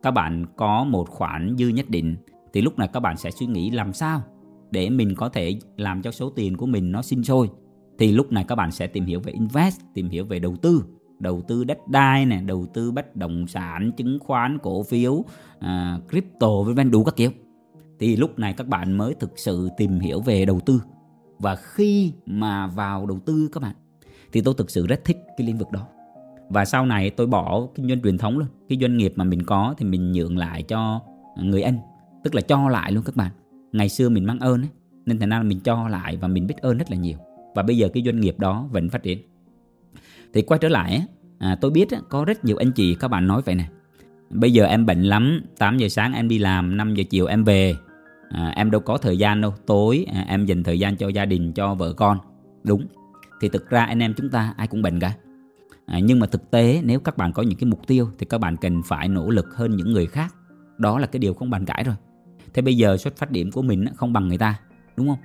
các 0.02 0.10
bạn 0.10 0.46
có 0.56 0.84
một 0.84 1.08
khoản 1.08 1.56
dư 1.58 1.68
nhất 1.68 1.90
định 1.90 2.16
thì 2.52 2.60
lúc 2.60 2.78
này 2.78 2.88
các 2.92 3.00
bạn 3.00 3.16
sẽ 3.16 3.30
suy 3.30 3.46
nghĩ 3.46 3.70
làm 3.70 3.92
sao 3.92 4.22
để 4.70 4.90
mình 4.90 5.14
có 5.14 5.28
thể 5.28 5.58
làm 5.76 6.02
cho 6.02 6.10
số 6.10 6.30
tiền 6.30 6.56
của 6.56 6.66
mình 6.66 6.92
nó 6.92 7.02
sinh 7.02 7.24
sôi. 7.24 7.50
Thì 7.98 8.12
lúc 8.12 8.32
này 8.32 8.44
các 8.48 8.54
bạn 8.54 8.70
sẽ 8.70 8.86
tìm 8.86 9.04
hiểu 9.04 9.20
về 9.20 9.32
invest 9.32 9.80
tìm 9.94 10.08
hiểu 10.08 10.24
về 10.24 10.38
đầu 10.38 10.56
tư 10.56 10.84
đầu 11.22 11.42
tư 11.48 11.64
đất 11.64 11.88
đai 11.88 12.26
này 12.26 12.42
đầu 12.42 12.66
tư 12.74 12.92
bất 12.92 13.16
động 13.16 13.46
sản 13.46 13.92
chứng 13.96 14.18
khoán 14.18 14.58
cổ 14.62 14.82
phiếu 14.82 15.24
à, 15.58 15.98
crypto 16.10 16.62
vân 16.62 16.74
vân 16.74 16.90
đủ 16.90 17.04
các 17.04 17.16
kiểu. 17.16 17.30
Thì 17.98 18.16
lúc 18.16 18.38
này 18.38 18.52
các 18.52 18.68
bạn 18.68 18.92
mới 18.92 19.14
thực 19.14 19.38
sự 19.38 19.68
tìm 19.76 20.00
hiểu 20.00 20.20
về 20.20 20.44
đầu 20.44 20.60
tư. 20.60 20.82
Và 21.38 21.56
khi 21.56 22.12
mà 22.26 22.66
vào 22.66 23.06
đầu 23.06 23.18
tư 23.18 23.48
các 23.52 23.62
bạn 23.62 23.74
thì 24.32 24.40
tôi 24.40 24.54
thực 24.58 24.70
sự 24.70 24.86
rất 24.86 25.04
thích 25.04 25.16
cái 25.36 25.46
lĩnh 25.46 25.58
vực 25.58 25.70
đó. 25.72 25.86
Và 26.48 26.64
sau 26.64 26.86
này 26.86 27.10
tôi 27.10 27.26
bỏ 27.26 27.66
kinh 27.74 27.88
doanh 27.88 28.02
truyền 28.02 28.18
thống 28.18 28.38
luôn. 28.38 28.48
Cái 28.68 28.78
doanh 28.80 28.96
nghiệp 28.96 29.12
mà 29.16 29.24
mình 29.24 29.42
có 29.42 29.74
thì 29.78 29.84
mình 29.84 30.12
nhượng 30.12 30.38
lại 30.38 30.62
cho 30.62 31.00
người 31.36 31.62
anh 31.62 31.78
tức 32.24 32.34
là 32.34 32.40
cho 32.40 32.68
lại 32.68 32.92
luôn 32.92 33.04
các 33.04 33.16
bạn. 33.16 33.30
Ngày 33.72 33.88
xưa 33.88 34.08
mình 34.08 34.26
mang 34.26 34.38
ơn 34.38 34.62
ấy 34.62 34.68
nên 35.06 35.18
thành 35.18 35.30
ra 35.30 35.42
mình 35.42 35.60
cho 35.60 35.88
lại 35.88 36.16
và 36.16 36.28
mình 36.28 36.46
biết 36.46 36.56
ơn 36.60 36.78
rất 36.78 36.90
là 36.90 36.96
nhiều. 36.96 37.18
Và 37.54 37.62
bây 37.62 37.76
giờ 37.76 37.88
cái 37.94 38.02
doanh 38.06 38.20
nghiệp 38.20 38.38
đó 38.38 38.68
vẫn 38.70 38.88
phát 38.88 39.02
triển 39.02 39.18
thì 40.34 40.42
quay 40.42 40.58
trở 40.58 40.68
lại 40.68 41.06
à, 41.38 41.56
tôi 41.60 41.70
biết 41.70 41.88
có 42.08 42.24
rất 42.24 42.44
nhiều 42.44 42.56
anh 42.56 42.72
chị 42.72 42.94
các 42.94 43.08
bạn 43.08 43.26
nói 43.26 43.42
vậy 43.44 43.54
nè. 43.54 43.68
Bây 44.30 44.52
giờ 44.52 44.64
em 44.64 44.86
bệnh 44.86 45.02
lắm 45.02 45.40
8 45.58 45.78
giờ 45.78 45.88
sáng 45.88 46.12
em 46.12 46.28
đi 46.28 46.38
làm 46.38 46.76
5 46.76 46.94
giờ 46.94 47.04
chiều 47.10 47.26
em 47.26 47.44
về. 47.44 47.76
À, 48.30 48.52
em 48.56 48.70
đâu 48.70 48.80
có 48.80 48.98
thời 48.98 49.18
gian 49.18 49.40
đâu 49.40 49.54
tối 49.66 50.06
à, 50.12 50.24
em 50.28 50.46
dành 50.46 50.62
thời 50.62 50.78
gian 50.78 50.96
cho 50.96 51.08
gia 51.08 51.24
đình 51.24 51.52
cho 51.52 51.74
vợ 51.74 51.92
con. 51.92 52.18
Đúng. 52.64 52.86
Thì 53.40 53.48
thực 53.48 53.70
ra 53.70 53.84
anh 53.84 54.02
em 54.02 54.14
chúng 54.16 54.30
ta 54.30 54.54
ai 54.56 54.66
cũng 54.66 54.82
bệnh 54.82 55.00
cả. 55.00 55.12
À, 55.86 55.98
nhưng 55.98 56.20
mà 56.20 56.26
thực 56.26 56.50
tế 56.50 56.80
nếu 56.84 57.00
các 57.00 57.16
bạn 57.16 57.32
có 57.32 57.42
những 57.42 57.58
cái 57.58 57.66
mục 57.66 57.86
tiêu 57.86 58.08
thì 58.18 58.26
các 58.26 58.38
bạn 58.38 58.56
cần 58.56 58.82
phải 58.86 59.08
nỗ 59.08 59.30
lực 59.30 59.54
hơn 59.54 59.76
những 59.76 59.92
người 59.92 60.06
khác. 60.06 60.34
Đó 60.78 60.98
là 60.98 61.06
cái 61.06 61.18
điều 61.20 61.34
không 61.34 61.50
bàn 61.50 61.64
cãi 61.64 61.84
rồi. 61.84 61.94
Thế 62.54 62.62
bây 62.62 62.76
giờ 62.76 62.96
xuất 62.96 63.16
phát 63.16 63.30
điểm 63.30 63.50
của 63.52 63.62
mình 63.62 63.86
không 63.96 64.12
bằng 64.12 64.28
người 64.28 64.38
ta 64.38 64.58
đúng 64.96 65.08
không? 65.08 65.18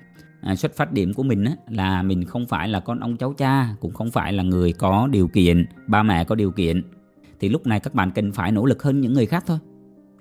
À, 0.48 0.56
xuất 0.56 0.76
phát 0.76 0.92
điểm 0.92 1.14
của 1.14 1.24
mình 1.24 1.46
là 1.70 2.04
mình 2.04 2.26
không 2.26 2.46
phải 2.46 2.68
là 2.68 2.80
con 2.80 3.00
ông 3.00 3.18
cháu 3.18 3.34
cha 3.34 3.76
cũng 3.80 3.94
không 3.94 4.12
phải 4.12 4.34
là 4.34 4.44
người 4.44 4.74
có 4.74 5.08
điều 5.12 5.28
kiện 5.28 5.66
ba 5.88 6.04
mẹ 6.04 6.24
có 6.24 6.36
điều 6.36 6.52
kiện. 6.52 6.82
Thì 7.40 7.50
lúc 7.50 7.68
này 7.68 7.80
các 7.80 7.94
bạn 7.94 8.12
cần 8.12 8.32
phải 8.32 8.52
nỗ 8.52 8.66
lực 8.66 8.84
hơn 8.84 9.02
những 9.02 9.14
người 9.14 9.26
khác 9.26 9.44
thôi. 9.48 9.58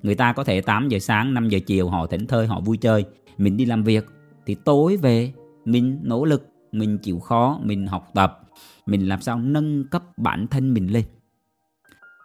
Người 0.02 0.14
ta 0.14 0.32
có 0.32 0.44
thể 0.44 0.60
8 0.60 0.88
giờ 0.88 0.98
sáng 0.98 1.34
5 1.34 1.48
giờ 1.48 1.58
chiều 1.66 1.88
họ 1.88 2.06
thỉnh 2.06 2.26
thơi 2.26 2.46
họ 2.46 2.60
vui 2.60 2.76
chơi 2.76 3.04
mình 3.38 3.56
đi 3.56 3.64
làm 3.64 3.82
việc. 3.82 4.06
Thì 4.46 4.54
tối 4.54 4.96
về 4.96 5.32
mình 5.64 5.98
nỗ 6.02 6.24
lực 6.24 6.48
mình 6.72 6.98
chịu 6.98 7.18
khó 7.18 7.58
mình 7.62 7.86
học 7.86 8.10
tập 8.14 8.40
mình 8.86 9.08
làm 9.08 9.20
sao 9.20 9.38
nâng 9.38 9.84
cấp 9.88 10.02
bản 10.18 10.46
thân 10.46 10.74
mình 10.74 10.92
lên. 10.92 11.04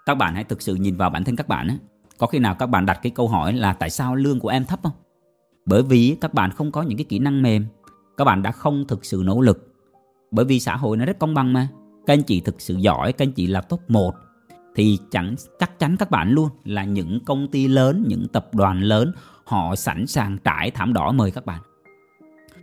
Các 0.05 0.15
bạn 0.15 0.35
hãy 0.35 0.43
thực 0.43 0.61
sự 0.61 0.75
nhìn 0.75 0.97
vào 0.97 1.09
bản 1.09 1.23
thân 1.23 1.35
các 1.35 1.47
bạn 1.47 1.67
á. 1.67 1.77
Có 2.17 2.27
khi 2.27 2.39
nào 2.39 2.55
các 2.55 2.65
bạn 2.65 2.85
đặt 2.85 2.99
cái 3.03 3.11
câu 3.15 3.27
hỏi 3.27 3.53
là 3.53 3.73
tại 3.73 3.89
sao 3.89 4.15
lương 4.15 4.39
của 4.39 4.49
em 4.49 4.65
thấp 4.65 4.79
không? 4.83 4.91
Bởi 5.65 5.83
vì 5.83 6.17
các 6.21 6.33
bạn 6.33 6.51
không 6.51 6.71
có 6.71 6.81
những 6.81 6.97
cái 6.97 7.05
kỹ 7.09 7.19
năng 7.19 7.41
mềm 7.41 7.65
các 8.21 8.25
bạn 8.25 8.41
đã 8.41 8.51
không 8.51 8.85
thực 8.87 9.05
sự 9.05 9.21
nỗ 9.25 9.41
lực. 9.41 9.73
Bởi 10.31 10.45
vì 10.45 10.59
xã 10.59 10.75
hội 10.75 10.97
nó 10.97 11.05
rất 11.05 11.19
công 11.19 11.33
bằng 11.33 11.53
mà. 11.53 11.67
Các 12.05 12.13
anh 12.13 12.23
chị 12.23 12.41
thực 12.41 12.61
sự 12.61 12.75
giỏi, 12.75 13.13
các 13.13 13.25
anh 13.25 13.31
chị 13.31 13.47
là 13.47 13.61
top 13.61 13.81
1 13.89 14.15
thì 14.75 14.97
chẳng, 15.11 15.35
chắc 15.59 15.79
chắn 15.79 15.95
các 15.97 16.11
bạn 16.11 16.31
luôn 16.31 16.49
là 16.65 16.83
những 16.83 17.19
công 17.25 17.47
ty 17.47 17.67
lớn, 17.67 18.03
những 18.07 18.27
tập 18.27 18.49
đoàn 18.53 18.81
lớn, 18.81 19.11
họ 19.43 19.75
sẵn 19.75 20.07
sàng 20.07 20.37
trải 20.43 20.71
thảm 20.71 20.93
đỏ 20.93 21.11
mời 21.11 21.31
các 21.31 21.45
bạn. 21.45 21.61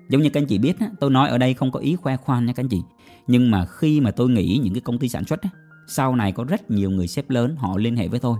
Giống 0.08 0.22
như 0.22 0.30
các 0.30 0.40
anh 0.40 0.46
chị 0.46 0.58
biết 0.58 0.76
tôi 1.00 1.10
nói 1.10 1.28
ở 1.28 1.38
đây 1.38 1.54
không 1.54 1.70
có 1.70 1.80
ý 1.80 1.96
khoe 1.96 2.16
khoang 2.16 2.46
nha 2.46 2.52
các 2.52 2.62
anh 2.62 2.68
chị. 2.68 2.82
Nhưng 3.26 3.50
mà 3.50 3.66
khi 3.66 4.00
mà 4.00 4.10
tôi 4.10 4.28
nghĩ 4.28 4.60
những 4.64 4.74
cái 4.74 4.80
công 4.80 4.98
ty 4.98 5.08
sản 5.08 5.24
xuất 5.24 5.40
sau 5.88 6.16
này 6.16 6.32
có 6.32 6.44
rất 6.44 6.70
nhiều 6.70 6.90
người 6.90 7.06
sếp 7.08 7.30
lớn, 7.30 7.56
họ 7.56 7.76
liên 7.76 7.96
hệ 7.96 8.08
với 8.08 8.20
tôi. 8.20 8.38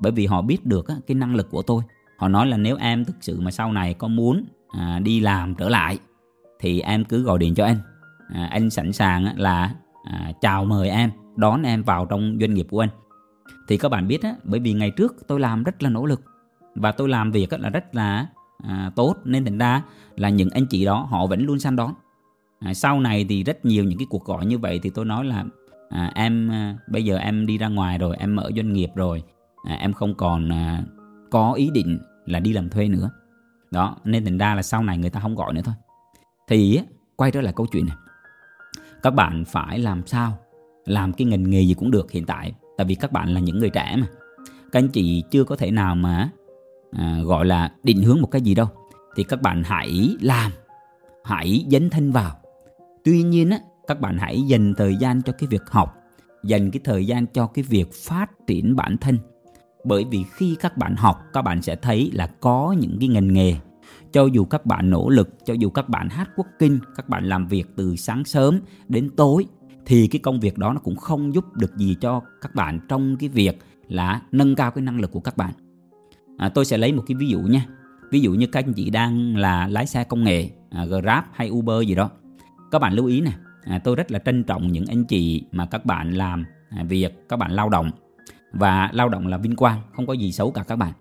Bởi 0.00 0.12
vì 0.12 0.26
họ 0.26 0.42
biết 0.42 0.66
được 0.66 0.86
cái 1.06 1.14
năng 1.14 1.34
lực 1.34 1.50
của 1.50 1.62
tôi. 1.62 1.82
Họ 2.18 2.28
nói 2.28 2.46
là 2.46 2.56
nếu 2.56 2.76
em 2.76 3.04
thực 3.04 3.16
sự 3.20 3.40
mà 3.40 3.50
sau 3.50 3.72
này 3.72 3.94
có 3.94 4.08
muốn 4.08 4.44
à, 4.68 4.98
đi 4.98 5.20
làm 5.20 5.54
trở 5.54 5.68
lại 5.68 5.98
thì 6.60 6.80
em 6.80 7.04
cứ 7.04 7.22
gọi 7.22 7.38
điện 7.38 7.54
cho 7.54 7.64
anh. 7.64 7.78
À, 8.34 8.48
anh 8.50 8.70
sẵn 8.70 8.92
sàng 8.92 9.38
là 9.38 9.74
à, 10.04 10.32
chào 10.40 10.64
mời 10.64 10.90
em 10.90 11.10
đón 11.36 11.62
em 11.62 11.82
vào 11.82 12.06
trong 12.06 12.36
doanh 12.40 12.54
nghiệp 12.54 12.66
của 12.70 12.80
anh. 12.80 12.90
Thì 13.68 13.76
các 13.76 13.88
bạn 13.88 14.08
biết 14.08 14.22
á, 14.22 14.34
bởi 14.44 14.60
vì 14.60 14.72
ngày 14.72 14.90
trước 14.90 15.16
tôi 15.26 15.40
làm 15.40 15.62
rất 15.62 15.82
là 15.82 15.90
nỗ 15.90 16.06
lực 16.06 16.22
và 16.74 16.92
tôi 16.92 17.08
làm 17.08 17.30
việc 17.30 17.52
là 17.52 17.68
rất 17.68 17.94
là 17.94 18.26
à, 18.64 18.90
tốt. 18.96 19.16
Nên 19.24 19.44
thành 19.44 19.58
ra 19.58 19.82
là 20.16 20.28
những 20.28 20.50
anh 20.50 20.66
chị 20.66 20.84
đó 20.84 21.06
họ 21.10 21.26
vẫn 21.26 21.46
luôn 21.46 21.58
săn 21.58 21.76
đón. 21.76 21.94
À, 22.60 22.74
sau 22.74 23.00
này 23.00 23.26
thì 23.28 23.44
rất 23.44 23.64
nhiều 23.64 23.84
những 23.84 23.98
cái 23.98 24.06
cuộc 24.10 24.24
gọi 24.24 24.46
như 24.46 24.58
vậy 24.58 24.80
thì 24.82 24.90
tôi 24.90 25.04
nói 25.04 25.24
là 25.24 25.44
à, 25.90 26.12
em 26.14 26.50
à, 26.50 26.76
bây 26.88 27.04
giờ 27.04 27.16
em 27.16 27.46
đi 27.46 27.58
ra 27.58 27.68
ngoài 27.68 27.98
rồi 27.98 28.16
em 28.18 28.36
mở 28.36 28.50
doanh 28.56 28.72
nghiệp 28.72 28.90
rồi 28.94 29.22
à, 29.64 29.74
em 29.74 29.92
không 29.92 30.14
còn 30.14 30.52
à, 30.52 30.82
có 31.30 31.52
ý 31.52 31.70
định 31.74 31.98
là 32.26 32.40
đi 32.40 32.52
làm 32.52 32.68
thuê 32.68 32.88
nữa. 32.88 33.10
Đó 33.70 33.96
nên 34.04 34.24
thành 34.24 34.38
ra 34.38 34.54
là 34.54 34.62
sau 34.62 34.82
này 34.82 34.98
người 34.98 35.10
ta 35.10 35.20
không 35.20 35.34
gọi 35.34 35.52
nữa 35.52 35.62
thôi 35.64 35.74
thì 36.48 36.80
quay 37.16 37.30
trở 37.30 37.40
lại 37.40 37.52
câu 37.56 37.66
chuyện 37.66 37.86
này. 37.86 37.96
Các 39.02 39.10
bạn 39.10 39.44
phải 39.44 39.78
làm 39.78 40.06
sao 40.06 40.38
làm 40.84 41.12
cái 41.12 41.26
ngành 41.26 41.50
nghề 41.50 41.62
gì 41.62 41.74
cũng 41.74 41.90
được 41.90 42.10
hiện 42.10 42.26
tại 42.26 42.52
tại 42.76 42.86
vì 42.86 42.94
các 42.94 43.12
bạn 43.12 43.34
là 43.34 43.40
những 43.40 43.58
người 43.58 43.70
trẻ 43.70 43.96
mà. 43.98 44.06
Các 44.72 44.78
anh 44.78 44.88
chị 44.88 45.22
chưa 45.30 45.44
có 45.44 45.56
thể 45.56 45.70
nào 45.70 45.94
mà 45.94 46.30
à, 46.92 47.20
gọi 47.24 47.46
là 47.46 47.72
định 47.82 48.02
hướng 48.02 48.20
một 48.20 48.28
cái 48.30 48.42
gì 48.42 48.54
đâu. 48.54 48.66
Thì 49.16 49.24
các 49.24 49.42
bạn 49.42 49.62
hãy 49.62 50.16
làm 50.20 50.52
hãy 51.24 51.66
dấn 51.70 51.90
thân 51.90 52.12
vào. 52.12 52.36
Tuy 53.04 53.22
nhiên 53.22 53.50
á 53.50 53.58
các 53.86 54.00
bạn 54.00 54.18
hãy 54.18 54.42
dành 54.42 54.74
thời 54.74 54.96
gian 54.96 55.22
cho 55.22 55.32
cái 55.32 55.46
việc 55.46 55.62
học 55.66 55.94
dành 56.44 56.70
cái 56.70 56.80
thời 56.84 57.06
gian 57.06 57.26
cho 57.26 57.46
cái 57.46 57.62
việc 57.62 57.92
phát 57.94 58.30
triển 58.46 58.76
bản 58.76 58.96
thân. 58.96 59.18
Bởi 59.84 60.04
vì 60.10 60.24
khi 60.32 60.56
các 60.60 60.76
bạn 60.76 60.96
học 60.96 61.22
các 61.32 61.42
bạn 61.42 61.62
sẽ 61.62 61.76
thấy 61.76 62.10
là 62.14 62.26
có 62.40 62.74
những 62.78 62.96
cái 63.00 63.08
ngành 63.08 63.32
nghề 63.32 63.54
cho 64.12 64.26
dù 64.26 64.44
các 64.44 64.66
bạn 64.66 64.90
nỗ 64.90 65.08
lực 65.08 65.46
cho 65.46 65.54
dù 65.54 65.70
các 65.70 65.88
bạn 65.88 66.08
hát 66.08 66.30
quốc 66.36 66.46
kinh 66.58 66.78
các 66.96 67.08
bạn 67.08 67.24
làm 67.24 67.46
việc 67.46 67.66
từ 67.76 67.96
sáng 67.96 68.24
sớm 68.24 68.60
đến 68.88 69.10
tối 69.16 69.46
thì 69.86 70.06
cái 70.06 70.18
công 70.18 70.40
việc 70.40 70.58
đó 70.58 70.72
nó 70.72 70.80
cũng 70.80 70.96
không 70.96 71.34
giúp 71.34 71.56
được 71.56 71.76
gì 71.76 71.96
cho 72.00 72.20
các 72.40 72.54
bạn 72.54 72.80
trong 72.88 73.16
cái 73.16 73.28
việc 73.28 73.58
là 73.88 74.22
nâng 74.32 74.54
cao 74.54 74.70
cái 74.70 74.82
năng 74.82 75.00
lực 75.00 75.12
của 75.12 75.20
các 75.20 75.36
bạn. 75.36 75.52
À, 76.38 76.48
tôi 76.48 76.64
sẽ 76.64 76.78
lấy 76.78 76.92
một 76.92 77.04
cái 77.06 77.14
ví 77.14 77.28
dụ 77.28 77.40
nha. 77.40 77.66
Ví 78.10 78.20
dụ 78.20 78.32
như 78.32 78.46
các 78.46 78.64
anh 78.64 78.72
chị 78.72 78.90
đang 78.90 79.36
là 79.36 79.68
lái 79.68 79.86
xe 79.86 80.04
công 80.04 80.24
nghệ 80.24 80.50
à, 80.70 80.84
grab 80.84 81.24
hay 81.32 81.50
uber 81.50 81.88
gì 81.88 81.94
đó. 81.94 82.10
Các 82.70 82.78
bạn 82.78 82.92
lưu 82.92 83.06
ý 83.06 83.20
nè 83.20 83.32
à, 83.62 83.78
tôi 83.78 83.96
rất 83.96 84.10
là 84.10 84.18
trân 84.18 84.44
trọng 84.44 84.72
những 84.72 84.86
anh 84.86 85.04
chị 85.04 85.44
mà 85.52 85.66
các 85.66 85.86
bạn 85.86 86.14
làm 86.14 86.44
à, 86.70 86.84
việc 86.88 87.28
các 87.28 87.36
bạn 87.36 87.52
lao 87.52 87.68
động. 87.68 87.90
Và 88.52 88.90
lao 88.92 89.08
động 89.08 89.26
là 89.26 89.36
vinh 89.36 89.56
quang 89.56 89.80
không 89.92 90.06
có 90.06 90.12
gì 90.12 90.32
xấu 90.32 90.50
cả 90.50 90.62
các 90.62 90.76
bạn 90.76 90.92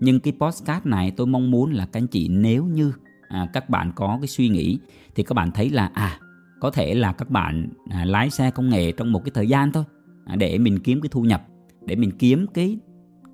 nhưng 0.00 0.20
cái 0.20 0.32
postcard 0.40 0.86
này 0.86 1.10
tôi 1.10 1.26
mong 1.26 1.50
muốn 1.50 1.72
là 1.72 1.86
các 1.86 2.00
anh 2.00 2.06
chị 2.06 2.28
nếu 2.28 2.64
như 2.64 2.92
à, 3.28 3.48
các 3.52 3.70
bạn 3.70 3.92
có 3.96 4.18
cái 4.20 4.28
suy 4.28 4.48
nghĩ 4.48 4.78
thì 5.14 5.22
các 5.22 5.34
bạn 5.34 5.50
thấy 5.50 5.70
là 5.70 5.90
à 5.94 6.18
có 6.60 6.70
thể 6.70 6.94
là 6.94 7.12
các 7.12 7.30
bạn 7.30 7.68
à, 7.90 8.04
lái 8.04 8.30
xe 8.30 8.50
công 8.50 8.68
nghệ 8.68 8.92
trong 8.92 9.12
một 9.12 9.24
cái 9.24 9.30
thời 9.34 9.48
gian 9.48 9.72
thôi 9.72 9.84
à, 10.26 10.36
để 10.36 10.58
mình 10.58 10.78
kiếm 10.78 11.00
cái 11.00 11.08
thu 11.12 11.22
nhập 11.22 11.46
để 11.86 11.96
mình 11.96 12.10
kiếm 12.18 12.46
cái 12.54 12.78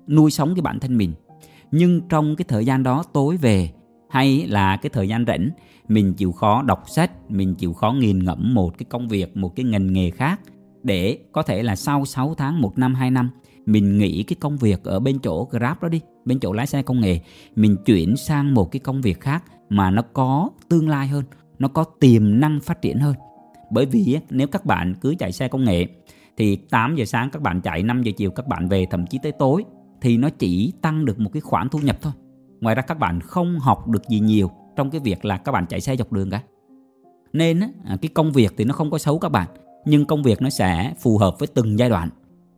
nuôi 0.07 0.31
sống 0.31 0.55
cái 0.55 0.61
bản 0.61 0.79
thân 0.79 0.97
mình. 0.97 1.13
Nhưng 1.71 2.01
trong 2.09 2.35
cái 2.35 2.45
thời 2.47 2.65
gian 2.65 2.83
đó 2.83 3.03
tối 3.13 3.37
về 3.37 3.71
hay 4.09 4.47
là 4.47 4.77
cái 4.77 4.89
thời 4.89 5.07
gian 5.07 5.25
rảnh 5.27 5.49
mình 5.87 6.13
chịu 6.13 6.31
khó 6.31 6.63
đọc 6.63 6.83
sách 6.89 7.31
mình 7.31 7.55
chịu 7.55 7.73
khó 7.73 7.91
nghiền 7.91 8.23
ngẫm 8.23 8.53
một 8.53 8.77
cái 8.77 8.85
công 8.89 9.07
việc 9.07 9.37
một 9.37 9.55
cái 9.55 9.63
ngành 9.65 9.93
nghề 9.93 10.11
khác 10.11 10.39
để 10.83 11.19
có 11.31 11.43
thể 11.43 11.63
là 11.63 11.75
sau 11.75 12.05
6 12.05 12.35
tháng, 12.37 12.61
1 12.61 12.77
năm, 12.77 12.95
2 12.95 13.11
năm 13.11 13.29
mình 13.71 13.97
nghỉ 13.97 14.23
cái 14.23 14.35
công 14.39 14.57
việc 14.57 14.83
ở 14.83 14.99
bên 14.99 15.19
chỗ 15.19 15.45
Grab 15.45 15.81
đó 15.81 15.89
đi, 15.89 16.01
bên 16.25 16.39
chỗ 16.39 16.53
lái 16.53 16.67
xe 16.67 16.81
công 16.81 17.01
nghệ, 17.01 17.19
mình 17.55 17.77
chuyển 17.85 18.17
sang 18.17 18.53
một 18.53 18.71
cái 18.71 18.79
công 18.79 19.01
việc 19.01 19.19
khác 19.19 19.43
mà 19.69 19.91
nó 19.91 20.01
có 20.01 20.49
tương 20.69 20.89
lai 20.89 21.07
hơn, 21.07 21.23
nó 21.59 21.67
có 21.67 21.83
tiềm 21.83 22.39
năng 22.39 22.59
phát 22.59 22.81
triển 22.81 22.99
hơn. 22.99 23.15
Bởi 23.71 23.85
vì 23.85 24.17
nếu 24.29 24.47
các 24.47 24.65
bạn 24.65 24.95
cứ 25.01 25.15
chạy 25.19 25.31
xe 25.31 25.47
công 25.47 25.63
nghệ 25.63 25.85
thì 26.37 26.55
8 26.55 26.95
giờ 26.95 27.05
sáng 27.05 27.29
các 27.29 27.41
bạn 27.41 27.61
chạy 27.61 27.83
5 27.83 28.03
giờ 28.03 28.11
chiều 28.17 28.31
các 28.31 28.47
bạn 28.47 28.67
về 28.67 28.85
thậm 28.91 29.07
chí 29.07 29.19
tới 29.23 29.31
tối 29.31 29.63
thì 30.01 30.17
nó 30.17 30.29
chỉ 30.29 30.73
tăng 30.81 31.05
được 31.05 31.19
một 31.19 31.29
cái 31.33 31.41
khoản 31.41 31.69
thu 31.69 31.79
nhập 31.79 31.97
thôi. 32.01 32.13
Ngoài 32.61 32.75
ra 32.75 32.81
các 32.81 32.99
bạn 32.99 33.19
không 33.19 33.59
học 33.59 33.87
được 33.87 34.09
gì 34.09 34.19
nhiều 34.19 34.51
trong 34.75 34.89
cái 34.89 35.01
việc 35.01 35.25
là 35.25 35.37
các 35.37 35.51
bạn 35.51 35.65
chạy 35.65 35.81
xe 35.81 35.95
dọc 35.95 36.11
đường 36.11 36.29
cả. 36.29 36.41
Nên 37.33 37.61
à, 37.85 37.97
cái 38.01 38.09
công 38.13 38.31
việc 38.31 38.53
thì 38.57 38.63
nó 38.63 38.73
không 38.73 38.91
có 38.91 38.97
xấu 38.97 39.19
các 39.19 39.29
bạn, 39.29 39.47
nhưng 39.85 40.05
công 40.05 40.23
việc 40.23 40.41
nó 40.41 40.49
sẽ 40.49 40.93
phù 40.99 41.17
hợp 41.17 41.39
với 41.39 41.47
từng 41.47 41.79
giai 41.79 41.89
đoạn. 41.89 42.09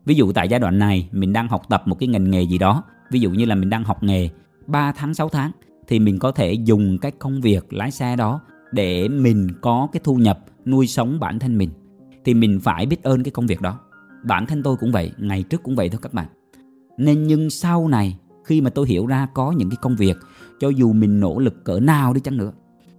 Ví 0.04 0.14
dụ 0.14 0.32
tại 0.32 0.48
giai 0.48 0.60
đoạn 0.60 0.78
này 0.78 1.08
mình 1.12 1.32
đang 1.32 1.48
học 1.48 1.62
tập 1.68 1.82
một 1.86 1.98
cái 1.98 2.08
ngành 2.08 2.30
nghề 2.30 2.42
gì 2.42 2.58
đó, 2.58 2.82
ví 3.10 3.20
dụ 3.20 3.30
như 3.30 3.44
là 3.44 3.54
mình 3.54 3.70
đang 3.70 3.84
học 3.84 4.02
nghề 4.02 4.28
3 4.66 4.92
tháng 4.92 5.14
6 5.14 5.28
tháng 5.28 5.50
thì 5.88 5.98
mình 5.98 6.18
có 6.18 6.32
thể 6.32 6.52
dùng 6.52 6.98
cái 6.98 7.12
công 7.12 7.40
việc 7.40 7.72
lái 7.72 7.90
xe 7.90 8.16
đó 8.16 8.40
để 8.72 9.08
mình 9.08 9.48
có 9.60 9.88
cái 9.92 10.00
thu 10.04 10.16
nhập 10.16 10.40
nuôi 10.66 10.86
sống 10.86 11.20
bản 11.20 11.38
thân 11.38 11.58
mình 11.58 11.70
thì 12.24 12.34
mình 12.34 12.60
phải 12.60 12.86
biết 12.86 13.02
ơn 13.02 13.22
cái 13.22 13.30
công 13.30 13.46
việc 13.46 13.60
đó. 13.60 13.80
Bản 14.24 14.46
thân 14.46 14.62
tôi 14.62 14.76
cũng 14.76 14.92
vậy, 14.92 15.12
ngày 15.18 15.42
trước 15.42 15.62
cũng 15.62 15.76
vậy 15.76 15.88
thôi 15.88 15.98
các 16.02 16.14
bạn. 16.14 16.26
Nên 16.98 17.26
nhưng 17.26 17.50
sau 17.50 17.88
này 17.88 18.18
khi 18.44 18.60
mà 18.60 18.70
tôi 18.70 18.88
hiểu 18.88 19.06
ra 19.06 19.26
có 19.34 19.52
những 19.52 19.70
cái 19.70 19.76
công 19.82 19.96
việc 19.96 20.16
cho 20.60 20.68
dù 20.68 20.92
mình 20.92 21.20
nỗ 21.20 21.38
lực 21.38 21.64
cỡ 21.64 21.80
nào 21.80 22.14
đi 22.14 22.20
chăng 22.20 22.36
nữa 22.36 22.52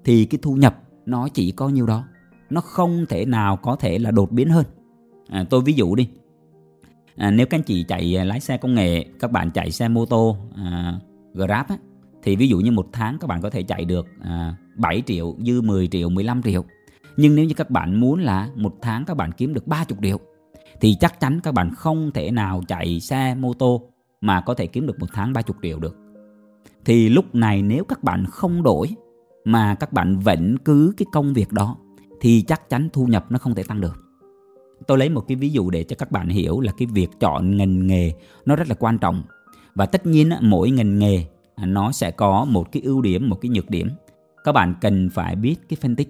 thì 0.04 0.26
cái 0.26 0.40
thu 0.42 0.56
nhập 0.56 0.82
nó 1.06 1.28
chỉ 1.28 1.52
có 1.52 1.70
nhiêu 1.70 1.86
đó 1.86 2.04
nó 2.50 2.62
không 2.62 3.06
thể 3.10 3.26
nào 3.26 3.58
có 3.58 3.76
thể 3.76 4.00
là 4.00 4.12
đột 4.12 4.32
biến 4.32 4.50
hơn 4.50 4.66
à, 5.30 5.46
tôi 5.50 5.62
ví 5.62 5.74
dụ 5.74 5.96
đi 5.96 6.10
à, 7.18 7.32
nếu 7.32 7.46
các 7.46 7.58
anh 7.58 7.64
chị 7.64 7.86
chạy 7.88 8.18
à, 8.18 8.24
lái 8.24 8.40
xe 8.40 8.58
công 8.58 8.76
nghệ 8.76 9.06
các 9.20 9.32
bạn 9.32 9.52
chạy 9.52 9.72
xe 9.72 9.88
mô 9.88 10.06
tô 10.06 10.38
à, 10.56 11.00
grab 11.34 11.68
á, 11.68 11.78
thì 12.24 12.36
ví 12.36 12.48
dụ 12.48 12.60
như 12.60 12.72
một 12.72 12.88
tháng 12.94 13.18
các 13.20 13.28
bạn 13.28 13.42
có 13.42 13.50
thể 13.50 13.64
chạy 13.64 13.86
được 13.86 14.08
à, 14.22 14.56
7 14.78 15.02
triệu 15.06 15.36
dư 15.46 15.62
10 15.62 15.88
triệu 15.88 16.10
15 16.10 16.42
triệu 16.42 16.66
nhưng 17.18 17.36
nếu 17.36 17.46
như 17.46 17.54
các 17.54 17.70
bạn 17.70 18.00
muốn 18.00 18.20
là 18.20 18.50
một 18.56 18.76
tháng 18.82 19.06
các 19.06 19.18
bạn 19.18 19.32
kiếm 19.32 19.54
được 19.54 19.68
30 19.68 19.98
triệu 20.02 20.20
thì 20.82 20.96
chắc 21.00 21.20
chắn 21.20 21.40
các 21.44 21.54
bạn 21.54 21.76
không 21.76 22.12
thể 22.12 22.32
nào 22.32 22.64
chạy 22.68 23.00
xe 23.00 23.36
mô 23.36 23.54
tô 23.54 23.82
mà 24.22 24.42
có 24.42 24.54
thể 24.54 24.68
kiếm 24.68 24.88
được 24.88 25.00
một 25.00 25.08
tháng 25.14 25.34
30 25.34 25.56
triệu 25.62 25.80
được. 25.80 25.96
Thì 26.86 27.10
lúc 27.10 27.36
này 27.36 27.62
nếu 27.62 27.84
các 27.84 28.04
bạn 28.04 28.26
không 28.26 28.64
đổi 28.64 28.88
mà 29.46 29.76
các 29.76 29.94
bạn 29.94 30.20
vẫn 30.20 30.58
cứ 30.58 30.94
cái 30.98 31.06
công 31.12 31.34
việc 31.34 31.52
đó 31.52 31.78
thì 32.22 32.42
chắc 32.42 32.70
chắn 32.70 32.90
thu 32.94 33.06
nhập 33.06 33.26
nó 33.30 33.38
không 33.38 33.56
thể 33.56 33.64
tăng 33.64 33.82
được. 33.82 34.05
Tôi 34.88 34.98
lấy 34.98 35.10
một 35.10 35.22
cái 35.28 35.36
ví 35.36 35.50
dụ 35.50 35.70
để 35.70 35.84
cho 35.84 35.96
các 36.00 36.12
bạn 36.12 36.30
hiểu 36.30 36.62
là 36.62 36.72
cái 36.78 36.88
việc 36.94 37.10
chọn 37.20 37.58
ngành 37.58 37.88
nghề 37.88 38.14
nó 38.46 38.56
rất 38.56 38.68
là 38.68 38.76
quan 38.80 38.98
trọng. 38.98 39.24
Và 39.76 39.86
tất 39.86 40.06
nhiên 40.06 40.30
mỗi 40.42 40.70
ngành 40.70 41.00
nghề 41.00 41.26
à, 41.56 41.66
nó 41.66 41.92
sẽ 41.92 42.12
có 42.12 42.46
một 42.46 42.72
cái 42.72 42.82
ưu 42.82 43.02
điểm, 43.02 43.30
một 43.30 43.42
cái 43.42 43.50
nhược 43.50 43.70
điểm. 43.70 43.90
Các 44.44 44.52
bạn 44.52 44.76
cần 44.82 45.10
phải 45.10 45.36
biết 45.36 45.56
cái 45.70 45.78
phân 45.82 45.96
tích. 45.96 46.10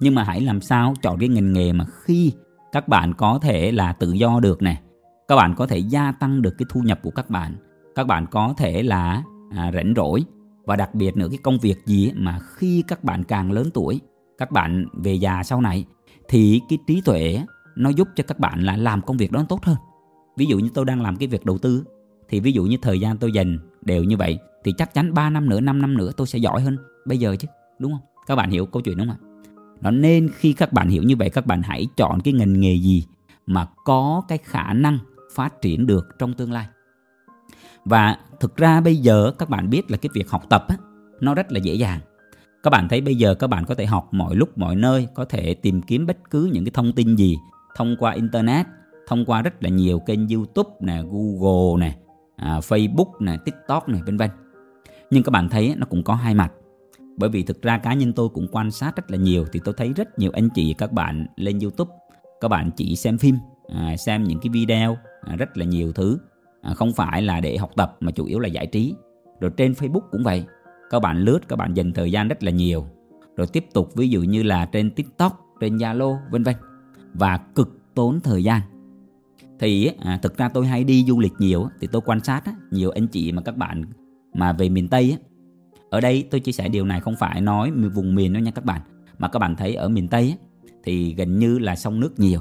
Nhưng 0.00 0.14
mà 0.14 0.24
hãy 0.24 0.40
làm 0.40 0.60
sao 0.60 0.94
chọn 1.02 1.18
cái 1.18 1.28
ngành 1.28 1.52
nghề 1.52 1.72
mà 1.72 1.84
khi 2.04 2.32
các 2.72 2.88
bạn 2.88 3.14
có 3.14 3.38
thể 3.42 3.72
là 3.72 3.92
tự 3.92 4.12
do 4.12 4.40
được 4.40 4.62
nè 4.62 4.82
các 5.28 5.36
bạn 5.36 5.54
có 5.54 5.66
thể 5.66 5.78
gia 5.78 6.12
tăng 6.12 6.42
được 6.42 6.54
cái 6.58 6.66
thu 6.68 6.80
nhập 6.80 6.98
của 7.02 7.10
các 7.10 7.30
bạn 7.30 7.54
các 7.94 8.06
bạn 8.06 8.26
có 8.30 8.54
thể 8.56 8.82
là 8.82 9.22
à, 9.50 9.70
rảnh 9.74 9.92
rỗi 9.96 10.24
và 10.64 10.76
đặc 10.76 10.94
biệt 10.94 11.16
nữa 11.16 11.26
cái 11.30 11.38
công 11.42 11.58
việc 11.58 11.86
gì 11.86 12.12
mà 12.16 12.38
khi 12.54 12.84
các 12.88 13.04
bạn 13.04 13.24
càng 13.24 13.52
lớn 13.52 13.70
tuổi 13.74 14.00
các 14.38 14.50
bạn 14.50 14.86
về 14.92 15.14
già 15.14 15.42
sau 15.42 15.60
này 15.60 15.84
thì 16.28 16.60
cái 16.68 16.78
trí 16.86 17.00
tuệ 17.04 17.40
nó 17.80 17.90
giúp 17.90 18.08
cho 18.16 18.24
các 18.28 18.38
bạn 18.38 18.62
là 18.62 18.76
làm 18.76 19.02
công 19.02 19.16
việc 19.16 19.32
đó 19.32 19.44
tốt 19.48 19.64
hơn. 19.64 19.76
Ví 20.36 20.46
dụ 20.46 20.58
như 20.58 20.68
tôi 20.74 20.84
đang 20.84 21.02
làm 21.02 21.16
cái 21.16 21.28
việc 21.28 21.44
đầu 21.44 21.58
tư 21.58 21.84
thì 22.28 22.40
ví 22.40 22.52
dụ 22.52 22.64
như 22.64 22.76
thời 22.82 23.00
gian 23.00 23.18
tôi 23.18 23.32
dành 23.32 23.58
đều 23.82 24.04
như 24.04 24.16
vậy 24.16 24.38
thì 24.64 24.72
chắc 24.72 24.94
chắn 24.94 25.14
3 25.14 25.30
năm 25.30 25.48
nữa 25.48 25.60
5 25.60 25.82
năm 25.82 25.96
nữa 25.96 26.10
tôi 26.16 26.26
sẽ 26.26 26.38
giỏi 26.38 26.60
hơn 26.60 26.76
bây 27.06 27.18
giờ 27.18 27.36
chứ 27.36 27.48
đúng 27.78 27.92
không? 27.92 28.00
Các 28.26 28.36
bạn 28.36 28.50
hiểu 28.50 28.66
câu 28.66 28.82
chuyện 28.82 28.96
đúng 28.96 29.08
không 29.08 29.16
ạ? 29.16 29.26
Nó 29.80 29.90
nên 29.90 30.30
khi 30.34 30.52
các 30.52 30.72
bạn 30.72 30.88
hiểu 30.88 31.02
như 31.02 31.16
vậy 31.16 31.30
các 31.30 31.46
bạn 31.46 31.62
hãy 31.62 31.86
chọn 31.96 32.20
cái 32.20 32.34
ngành 32.34 32.60
nghề 32.60 32.74
gì 32.74 33.04
mà 33.46 33.66
có 33.84 34.22
cái 34.28 34.38
khả 34.38 34.72
năng 34.72 34.98
phát 35.34 35.62
triển 35.62 35.86
được 35.86 36.08
trong 36.18 36.34
tương 36.34 36.52
lai. 36.52 36.66
Và 37.84 38.18
thực 38.40 38.56
ra 38.56 38.80
bây 38.80 38.96
giờ 38.96 39.32
các 39.38 39.48
bạn 39.48 39.70
biết 39.70 39.90
là 39.90 39.96
cái 39.96 40.10
việc 40.14 40.30
học 40.30 40.42
tập 40.50 40.64
á, 40.68 40.76
nó 41.20 41.34
rất 41.34 41.52
là 41.52 41.58
dễ 41.58 41.74
dàng. 41.74 42.00
Các 42.62 42.70
bạn 42.70 42.88
thấy 42.88 43.00
bây 43.00 43.14
giờ 43.14 43.34
các 43.34 43.46
bạn 43.46 43.64
có 43.64 43.74
thể 43.74 43.86
học 43.86 44.08
mọi 44.12 44.36
lúc 44.36 44.58
mọi 44.58 44.76
nơi 44.76 45.08
có 45.14 45.24
thể 45.24 45.54
tìm 45.54 45.82
kiếm 45.82 46.06
bất 46.06 46.30
cứ 46.30 46.50
những 46.52 46.64
cái 46.64 46.72
thông 46.74 46.92
tin 46.92 47.16
gì 47.16 47.36
thông 47.76 47.96
qua 47.98 48.12
internet 48.12 48.66
thông 49.06 49.24
qua 49.24 49.42
rất 49.42 49.62
là 49.62 49.68
nhiều 49.68 49.98
kênh 49.98 50.28
youtube 50.28 50.70
nè 50.80 51.02
google 51.10 51.86
nè 51.86 51.96
à, 52.36 52.58
facebook 52.58 53.10
nè 53.20 53.36
tiktok 53.44 53.88
nè 53.88 53.98
vân 54.06 54.16
vân. 54.16 54.30
Nhưng 55.10 55.22
các 55.22 55.30
bạn 55.30 55.48
thấy 55.48 55.74
nó 55.76 55.86
cũng 55.90 56.02
có 56.02 56.14
hai 56.14 56.34
mặt. 56.34 56.52
Bởi 57.16 57.30
vì 57.30 57.42
thực 57.42 57.62
ra 57.62 57.78
cá 57.78 57.94
nhân 57.94 58.12
tôi 58.12 58.28
cũng 58.28 58.46
quan 58.52 58.70
sát 58.70 58.96
rất 58.96 59.10
là 59.10 59.16
nhiều 59.16 59.44
thì 59.52 59.60
tôi 59.64 59.74
thấy 59.76 59.92
rất 59.92 60.18
nhiều 60.18 60.30
anh 60.34 60.48
chị 60.54 60.74
các 60.78 60.92
bạn 60.92 61.26
lên 61.36 61.58
youtube 61.58 61.90
các 62.40 62.48
bạn 62.48 62.70
chỉ 62.76 62.96
xem 62.96 63.18
phim 63.18 63.36
à, 63.68 63.96
xem 63.96 64.24
những 64.24 64.38
cái 64.40 64.50
video 64.50 64.96
à, 65.20 65.36
rất 65.36 65.56
là 65.56 65.64
nhiều 65.64 65.92
thứ. 65.92 66.18
À, 66.62 66.74
không 66.74 66.92
phải 66.92 67.22
là 67.22 67.40
để 67.40 67.56
học 67.56 67.70
tập 67.76 67.96
mà 68.00 68.10
chủ 68.10 68.24
yếu 68.24 68.38
là 68.38 68.48
giải 68.48 68.66
trí. 68.66 68.94
Rồi 69.40 69.50
trên 69.56 69.72
facebook 69.72 70.02
cũng 70.10 70.22
vậy 70.22 70.44
các 70.90 71.00
bạn 71.00 71.18
lướt 71.18 71.38
các 71.48 71.56
bạn 71.56 71.74
dành 71.74 71.92
thời 71.92 72.12
gian 72.12 72.28
rất 72.28 72.42
là 72.42 72.50
nhiều. 72.50 72.86
Rồi 73.36 73.46
tiếp 73.46 73.66
tục 73.72 73.94
ví 73.94 74.08
dụ 74.08 74.22
như 74.22 74.42
là 74.42 74.66
trên 74.66 74.90
tiktok 74.90 75.40
trên 75.60 75.76
zalo 75.76 76.16
vân 76.30 76.42
vân 76.42 76.54
và 77.14 77.36
cực 77.54 77.94
tốn 77.94 78.20
thời 78.20 78.44
gian. 78.44 78.60
Thì 79.58 79.90
à, 79.98 80.18
thực 80.22 80.36
ra 80.36 80.48
tôi 80.48 80.66
hay 80.66 80.84
đi 80.84 81.04
du 81.08 81.20
lịch 81.20 81.32
nhiều 81.38 81.68
thì 81.80 81.88
tôi 81.92 82.02
quan 82.04 82.20
sát 82.20 82.42
nhiều 82.70 82.90
anh 82.90 83.06
chị 83.06 83.32
mà 83.32 83.42
các 83.42 83.56
bạn 83.56 83.84
mà 84.34 84.52
về 84.52 84.68
miền 84.68 84.88
tây 84.88 85.18
ở 85.90 86.00
đây 86.00 86.28
tôi 86.30 86.40
chia 86.40 86.52
sẻ 86.52 86.68
điều 86.68 86.84
này 86.84 87.00
không 87.00 87.16
phải 87.16 87.40
nói 87.40 87.70
vùng 87.70 88.14
miền 88.14 88.32
đâu 88.32 88.42
nha 88.42 88.50
các 88.50 88.64
bạn 88.64 88.80
mà 89.18 89.28
các 89.28 89.38
bạn 89.38 89.56
thấy 89.56 89.74
ở 89.74 89.88
miền 89.88 90.08
tây 90.08 90.36
thì 90.84 91.14
gần 91.14 91.38
như 91.38 91.58
là 91.58 91.76
sông 91.76 92.00
nước 92.00 92.18
nhiều. 92.18 92.40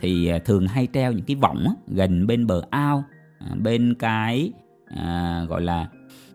Thì 0.00 0.26
à, 0.28 0.38
thường 0.38 0.66
hay 0.66 0.88
treo 0.92 1.12
những 1.12 1.24
cái 1.24 1.36
võng 1.36 1.66
gần 1.86 2.26
bên 2.26 2.46
bờ 2.46 2.62
ao 2.70 3.04
à, 3.38 3.54
bên 3.62 3.94
cái 3.98 4.52
à, 4.86 5.44
gọi 5.48 5.62
là 5.62 5.88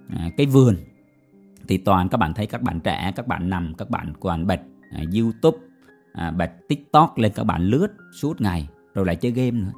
à, 0.10 0.30
cái 0.38 0.46
vườn. 0.46 0.76
Thì 1.68 1.78
toàn 1.78 2.10
các 2.10 2.18
bạn 2.18 2.34
thấy 2.34 2.48
các 2.48 2.62
bạn 2.62 2.80
trẻ 2.80 3.12
các 3.16 3.28
bạn 3.28 3.50
nằm 3.50 3.74
các 3.78 3.90
bạn 3.90 4.14
còn 4.20 4.48
bật 4.48 4.60
à, 4.92 5.04
youtube 5.16 5.58
à, 6.14 6.32
bật 6.32 6.52
tiktok 6.70 7.18
lên 7.18 7.32
các 7.36 7.44
bạn 7.44 7.62
lướt 7.62 7.88
suốt 8.22 8.42
ngày 8.42 8.70
rồi 8.94 9.06
lại 9.06 9.16
chơi 9.16 9.32
game 9.32 9.52
nữa. 9.52 9.72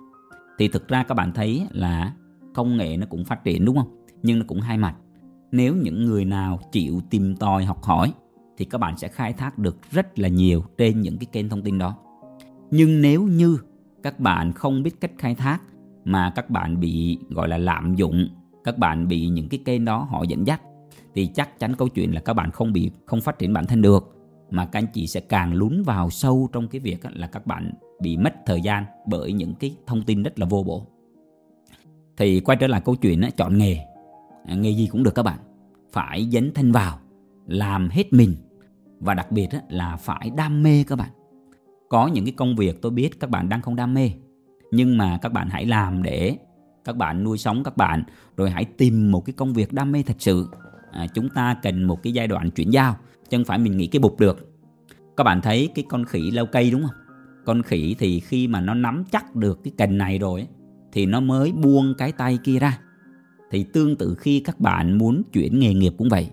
Thì 0.57 0.67
thực 0.67 0.87
ra 0.87 1.03
các 1.03 1.15
bạn 1.15 1.31
thấy 1.31 1.67
là 1.71 2.13
công 2.53 2.77
nghệ 2.77 2.97
nó 2.97 3.05
cũng 3.09 3.25
phát 3.25 3.43
triển 3.43 3.65
đúng 3.65 3.77
không? 3.77 4.05
Nhưng 4.23 4.39
nó 4.39 4.45
cũng 4.47 4.61
hai 4.61 4.77
mặt. 4.77 4.95
Nếu 5.51 5.75
những 5.75 6.05
người 6.05 6.25
nào 6.25 6.59
chịu 6.71 7.01
tìm 7.09 7.35
tòi 7.35 7.65
học 7.65 7.83
hỏi 7.83 8.13
thì 8.57 8.65
các 8.65 8.77
bạn 8.77 8.97
sẽ 8.97 9.07
khai 9.07 9.33
thác 9.33 9.57
được 9.57 9.91
rất 9.91 10.19
là 10.19 10.27
nhiều 10.27 10.63
trên 10.77 11.01
những 11.01 11.17
cái 11.17 11.27
kênh 11.31 11.49
thông 11.49 11.61
tin 11.61 11.77
đó. 11.77 11.95
Nhưng 12.71 13.01
nếu 13.01 13.23
như 13.23 13.57
các 14.03 14.19
bạn 14.19 14.53
không 14.53 14.83
biết 14.83 15.01
cách 15.01 15.11
khai 15.17 15.35
thác 15.35 15.61
mà 16.05 16.31
các 16.35 16.49
bạn 16.49 16.79
bị 16.79 17.17
gọi 17.29 17.47
là 17.47 17.57
lạm 17.57 17.95
dụng 17.95 18.27
các 18.63 18.77
bạn 18.77 19.07
bị 19.07 19.27
những 19.27 19.49
cái 19.49 19.59
kênh 19.65 19.85
đó 19.85 20.07
họ 20.09 20.23
dẫn 20.23 20.47
dắt 20.47 20.61
thì 21.15 21.27
chắc 21.27 21.59
chắn 21.59 21.73
câu 21.77 21.87
chuyện 21.87 22.13
là 22.13 22.21
các 22.21 22.33
bạn 22.33 22.51
không 22.51 22.73
bị 22.73 22.91
không 23.05 23.21
phát 23.21 23.39
triển 23.39 23.53
bản 23.53 23.65
thân 23.65 23.81
được 23.81 24.14
mà 24.55 24.65
các 24.65 24.79
anh 24.79 24.87
chị 24.93 25.07
sẽ 25.07 25.19
càng 25.19 25.53
lún 25.53 25.83
vào 25.83 26.09
sâu 26.09 26.49
trong 26.53 26.67
cái 26.67 26.79
việc 26.79 26.97
là 27.13 27.27
các 27.27 27.47
bạn 27.47 27.71
bị 28.01 28.17
mất 28.17 28.33
thời 28.45 28.61
gian 28.61 28.85
bởi 29.07 29.33
những 29.33 29.55
cái 29.55 29.75
thông 29.87 30.01
tin 30.01 30.23
rất 30.23 30.39
là 30.39 30.45
vô 30.45 30.63
bổ. 30.63 30.87
Thì 32.17 32.39
quay 32.39 32.57
trở 32.61 32.67
lại 32.67 32.81
câu 32.85 32.95
chuyện 32.95 33.21
đó, 33.21 33.27
chọn 33.37 33.57
nghề. 33.57 33.77
Nghề 34.47 34.69
gì 34.69 34.87
cũng 34.91 35.03
được 35.03 35.15
các 35.15 35.23
bạn. 35.23 35.39
Phải 35.91 36.27
dấn 36.31 36.51
thân 36.53 36.71
vào 36.71 36.99
làm 37.47 37.89
hết 37.89 38.13
mình 38.13 38.35
và 38.99 39.13
đặc 39.13 39.31
biệt 39.31 39.49
là 39.69 39.95
phải 39.95 40.31
đam 40.37 40.63
mê 40.63 40.83
các 40.87 40.95
bạn. 40.95 41.09
Có 41.89 42.07
những 42.07 42.25
cái 42.25 42.33
công 42.37 42.55
việc 42.55 42.81
tôi 42.81 42.91
biết 42.91 43.19
các 43.19 43.29
bạn 43.29 43.49
đang 43.49 43.61
không 43.61 43.75
đam 43.75 43.93
mê 43.93 44.11
nhưng 44.71 44.97
mà 44.97 45.17
các 45.21 45.33
bạn 45.33 45.49
hãy 45.49 45.65
làm 45.65 46.03
để 46.03 46.37
các 46.85 46.95
bạn 46.97 47.23
nuôi 47.23 47.37
sống 47.37 47.63
các 47.63 47.77
bạn 47.77 48.03
rồi 48.37 48.49
hãy 48.49 48.65
tìm 48.65 49.11
một 49.11 49.25
cái 49.25 49.33
công 49.33 49.53
việc 49.53 49.73
đam 49.73 49.91
mê 49.91 50.03
thật 50.03 50.15
sự. 50.19 50.49
À, 50.91 51.07
chúng 51.13 51.29
ta 51.29 51.57
cần 51.61 51.83
một 51.83 52.03
cái 52.03 52.13
giai 52.13 52.27
đoạn 52.27 52.51
chuyển 52.51 52.69
giao 52.69 52.95
chứ 53.29 53.37
không 53.37 53.45
phải 53.45 53.57
mình 53.57 53.77
nghĩ 53.77 53.87
cái 53.87 53.99
bục 53.99 54.19
được 54.19 54.54
các 55.17 55.23
bạn 55.23 55.41
thấy 55.41 55.69
cái 55.75 55.85
con 55.89 56.05
khỉ 56.05 56.31
leo 56.31 56.45
cây 56.45 56.71
đúng 56.71 56.81
không? 56.81 56.95
Con 57.45 57.61
khỉ 57.61 57.95
thì 57.99 58.19
khi 58.19 58.47
mà 58.47 58.61
nó 58.61 58.73
nắm 58.73 59.03
chắc 59.11 59.35
được 59.35 59.63
cái 59.63 59.73
cành 59.77 59.97
này 59.97 60.19
rồi 60.19 60.47
thì 60.91 61.05
nó 61.05 61.19
mới 61.19 61.51
buông 61.51 61.93
cái 61.97 62.11
tay 62.11 62.39
kia 62.43 62.59
ra. 62.59 62.79
Thì 63.51 63.65
tương 63.73 63.95
tự 63.95 64.15
khi 64.15 64.39
các 64.39 64.59
bạn 64.59 64.97
muốn 64.97 65.21
chuyển 65.33 65.59
nghề 65.59 65.73
nghiệp 65.73 65.93
cũng 65.97 66.09
vậy 66.09 66.29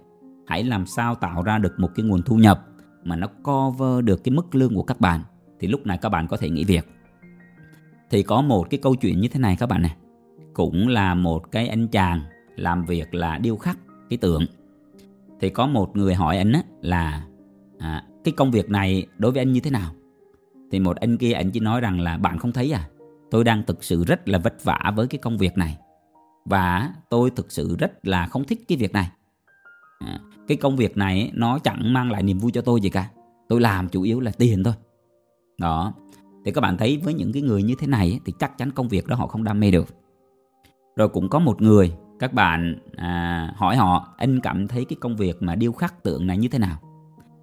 hãy 0.47 0.65
làm 0.65 0.87
sao 0.87 1.15
tạo 1.15 1.43
ra 1.43 1.59
được 1.59 1.81
một 1.81 1.91
cái 1.95 2.07
nguồn 2.07 2.23
thu 2.23 2.37
nhập 2.37 2.67
mà 3.05 3.17
nó 3.17 3.27
cover 3.27 4.05
được 4.05 4.25
cái 4.25 4.33
mức 4.33 4.55
lương 4.55 4.75
của 4.75 4.83
các 4.83 5.01
bạn 5.01 5.21
thì 5.61 5.69
lúc 5.69 5.87
này 5.87 5.99
các 6.03 6.09
bạn 6.09 6.29
có 6.29 6.37
thể 6.37 6.51
nghỉ 6.51 6.65
việc. 6.65 6.89
Thì 8.11 8.23
có 8.23 8.43
một 8.43 8.71
cái 8.71 8.81
câu 8.83 8.95
chuyện 8.95 9.21
như 9.21 9.29
thế 9.29 9.41
này 9.41 9.57
các 9.57 9.69
bạn 9.69 9.83
này. 9.83 9.97
Cũng 10.53 10.89
là 10.89 11.15
một 11.15 11.53
cái 11.53 11.69
anh 11.69 11.89
chàng 11.89 12.21
làm 12.57 12.85
việc 12.85 13.15
là 13.15 13.39
điêu 13.39 13.57
khắc 13.57 13.79
cái 14.11 14.17
tượng. 14.17 14.47
Thì 15.41 15.51
có 15.51 15.67
một 15.67 15.97
người 15.97 16.15
hỏi 16.15 16.39
anh 16.39 16.53
á, 16.53 16.63
là 16.81 17.25
à, 17.79 18.05
cái 18.25 18.35
công 18.37 18.51
việc 18.51 18.71
này 18.71 19.07
đối 19.19 19.33
với 19.33 19.43
anh 19.43 19.53
như 19.53 19.61
thế 19.61 19.71
nào? 19.71 19.93
Thì 20.71 20.81
một 20.81 20.97
anh 20.97 21.17
kia 21.17 21.33
anh 21.33 21.51
chỉ 21.51 21.61
nói 21.61 21.81
rằng 21.81 22.01
là 22.01 22.19
bạn 22.19 22.39
không 22.39 22.53
thấy 22.53 22.73
à? 22.73 22.89
Tôi 23.31 23.45
đang 23.45 23.63
thực 23.67 23.85
sự 23.85 24.05
rất 24.05 24.29
là 24.29 24.39
vất 24.39 24.65
vả 24.65 24.93
với 24.97 25.07
cái 25.07 25.19
công 25.19 25.39
việc 25.39 25.59
này. 25.59 25.79
Và 26.45 26.95
tôi 27.11 27.31
thực 27.31 27.53
sự 27.53 27.77
rất 27.79 28.07
là 28.07 28.27
không 28.27 28.45
thích 28.45 28.65
cái 28.69 28.79
việc 28.79 28.93
này. 28.93 29.11
À, 29.99 30.21
cái 30.49 30.57
công 30.57 30.77
việc 30.77 30.97
này 30.97 31.31
nó 31.35 31.59
chẳng 31.59 31.93
mang 31.93 32.11
lại 32.11 32.23
niềm 32.23 32.39
vui 32.39 32.53
cho 32.53 32.61
tôi 32.61 32.81
gì 32.81 32.91
cả. 32.91 33.11
Tôi 33.49 33.61
làm 33.61 33.89
chủ 33.89 34.03
yếu 34.03 34.21
là 34.21 34.31
tiền 34.39 34.65
thôi. 34.65 34.75
Đó. 35.59 35.95
Thì 36.45 36.53
các 36.53 36.61
bạn 36.61 36.77
thấy 36.77 37.01
với 37.05 37.15
những 37.15 37.33
cái 37.33 37.43
người 37.43 37.63
như 37.63 37.75
thế 37.79 37.87
này 37.87 38.21
thì 38.25 38.33
chắc 38.39 38.59
chắn 38.59 38.71
công 38.71 38.89
việc 38.89 39.07
đó 39.07 39.17
họ 39.17 39.27
không 39.27 39.45
đam 39.45 39.61
mê 39.61 39.71
được. 39.71 39.87
Rồi 40.97 41.09
cũng 41.09 41.29
có 41.29 41.39
một 41.39 41.63
người 41.63 41.93
các 42.19 42.33
bạn 42.33 42.79
à, 42.97 43.53
hỏi 43.57 43.77
họ 43.77 44.15
anh 44.17 44.41
cảm 44.41 44.69
thấy 44.69 44.85
cái 44.85 44.97
công 45.01 45.17
việc 45.17 45.43
mà 45.43 45.55
điêu 45.55 45.73
khắc 45.73 46.03
tượng 46.03 46.27
này 46.27 46.39
như 46.39 46.49
thế 46.49 46.59
nào? 46.59 46.79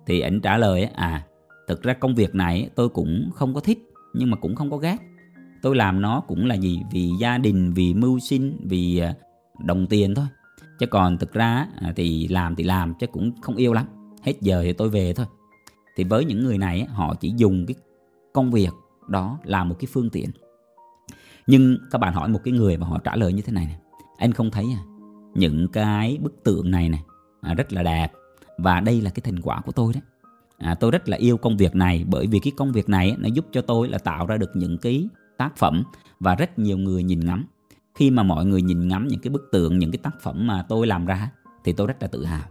Thì 0.09 0.19
anh 0.19 0.41
trả 0.41 0.57
lời 0.57 0.83
à 0.83 1.25
thực 1.67 1.83
ra 1.83 1.93
công 1.93 2.15
việc 2.15 2.35
này 2.35 2.69
tôi 2.75 2.89
cũng 2.89 3.29
không 3.35 3.53
có 3.53 3.59
thích, 3.59 3.79
nhưng 4.13 4.31
mà 4.31 4.37
cũng 4.37 4.55
không 4.55 4.71
có 4.71 4.77
ghét 4.77 4.97
tôi 5.61 5.75
làm 5.75 6.01
nó 6.01 6.21
cũng 6.27 6.45
là 6.45 6.55
gì? 6.55 6.81
Vì 6.91 7.09
gia 7.19 7.37
đình, 7.37 7.73
vì 7.73 7.93
mưu 7.93 8.19
sinh, 8.19 8.57
vì 8.63 8.99
à, 8.99 9.13
đồng 9.65 9.87
tiền 9.87 10.15
thôi. 10.15 10.25
Chứ 10.79 10.85
còn 10.85 11.17
thực 11.17 11.33
ra 11.33 11.67
à, 11.81 11.93
thì 11.95 12.27
làm 12.27 12.55
thì 12.55 12.63
làm 12.63 12.93
chứ 12.99 13.07
cũng 13.07 13.41
không 13.41 13.55
yêu 13.55 13.73
lắm. 13.73 13.85
Hết 14.21 14.33
giờ 14.41 14.61
thì 14.63 14.73
tôi 14.73 14.89
về 14.89 15.13
thôi. 15.13 15.25
Thì 15.95 16.03
với 16.03 16.25
những 16.25 16.43
người 16.43 16.57
này, 16.57 16.85
họ 16.89 17.15
chỉ 17.15 17.33
dùng 17.37 17.65
cái 17.65 17.75
công 18.33 18.51
việc 18.51 18.71
đó 19.09 19.39
là 19.43 19.63
một 19.63 19.75
cái 19.79 19.87
phương 19.91 20.09
tiện. 20.09 20.29
Nhưng 21.47 21.77
các 21.91 21.97
bạn 21.97 22.13
hỏi 22.13 22.29
một 22.29 22.39
cái 22.43 22.51
người 22.51 22.77
mà 22.77 22.87
họ 22.87 22.99
trả 23.03 23.15
lời 23.15 23.33
như 23.33 23.41
thế 23.41 23.53
này 23.53 23.65
này 23.65 23.77
anh 24.17 24.31
không 24.31 24.51
thấy 24.51 24.65
à 24.75 24.81
những 25.33 25.67
cái 25.67 26.17
bức 26.21 26.43
tượng 26.43 26.71
này 26.71 26.89
này 26.89 27.03
rất 27.57 27.73
là 27.73 27.83
đẹp 27.83 28.11
và 28.61 28.79
đây 28.79 29.01
là 29.01 29.09
cái 29.09 29.21
thành 29.23 29.41
quả 29.41 29.61
của 29.61 29.71
tôi 29.71 29.93
đấy. 29.93 30.01
À, 30.57 30.75
tôi 30.75 30.91
rất 30.91 31.09
là 31.09 31.17
yêu 31.17 31.37
công 31.37 31.57
việc 31.57 31.75
này 31.75 32.05
bởi 32.07 32.27
vì 32.27 32.39
cái 32.39 32.53
công 32.57 32.71
việc 32.71 32.89
này 32.89 33.15
nó 33.19 33.29
giúp 33.33 33.45
cho 33.51 33.61
tôi 33.61 33.89
là 33.89 33.97
tạo 33.97 34.25
ra 34.25 34.37
được 34.37 34.51
những 34.53 34.77
cái 34.77 35.07
tác 35.37 35.57
phẩm 35.57 35.83
và 36.19 36.35
rất 36.35 36.59
nhiều 36.59 36.77
người 36.77 37.03
nhìn 37.03 37.25
ngắm. 37.25 37.45
Khi 37.95 38.11
mà 38.11 38.23
mọi 38.23 38.45
người 38.45 38.61
nhìn 38.61 38.87
ngắm 38.87 39.07
những 39.07 39.19
cái 39.19 39.29
bức 39.29 39.49
tượng 39.51 39.79
những 39.79 39.91
cái 39.91 39.99
tác 40.03 40.21
phẩm 40.21 40.47
mà 40.47 40.65
tôi 40.69 40.87
làm 40.87 41.05
ra 41.05 41.31
thì 41.63 41.73
tôi 41.73 41.87
rất 41.87 42.01
là 42.01 42.07
tự 42.07 42.25
hào. 42.25 42.47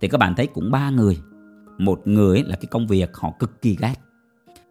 Thì 0.00 0.08
các 0.08 0.18
bạn 0.18 0.34
thấy 0.34 0.46
cũng 0.46 0.70
ba 0.70 0.90
người. 0.90 1.18
Một 1.78 2.00
người 2.04 2.42
là 2.42 2.56
cái 2.56 2.66
công 2.66 2.86
việc 2.86 3.16
họ 3.16 3.32
cực 3.38 3.62
kỳ 3.62 3.76
ghét. 3.80 3.94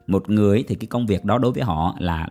Một 0.08 0.30
người 0.30 0.64
thì 0.68 0.76
cái 0.76 0.88
công 0.88 1.06
việc 1.06 1.26
đó 1.26 1.38
đối 1.38 1.52
với 1.52 1.64
họ 1.64 1.96
là 2.00 2.30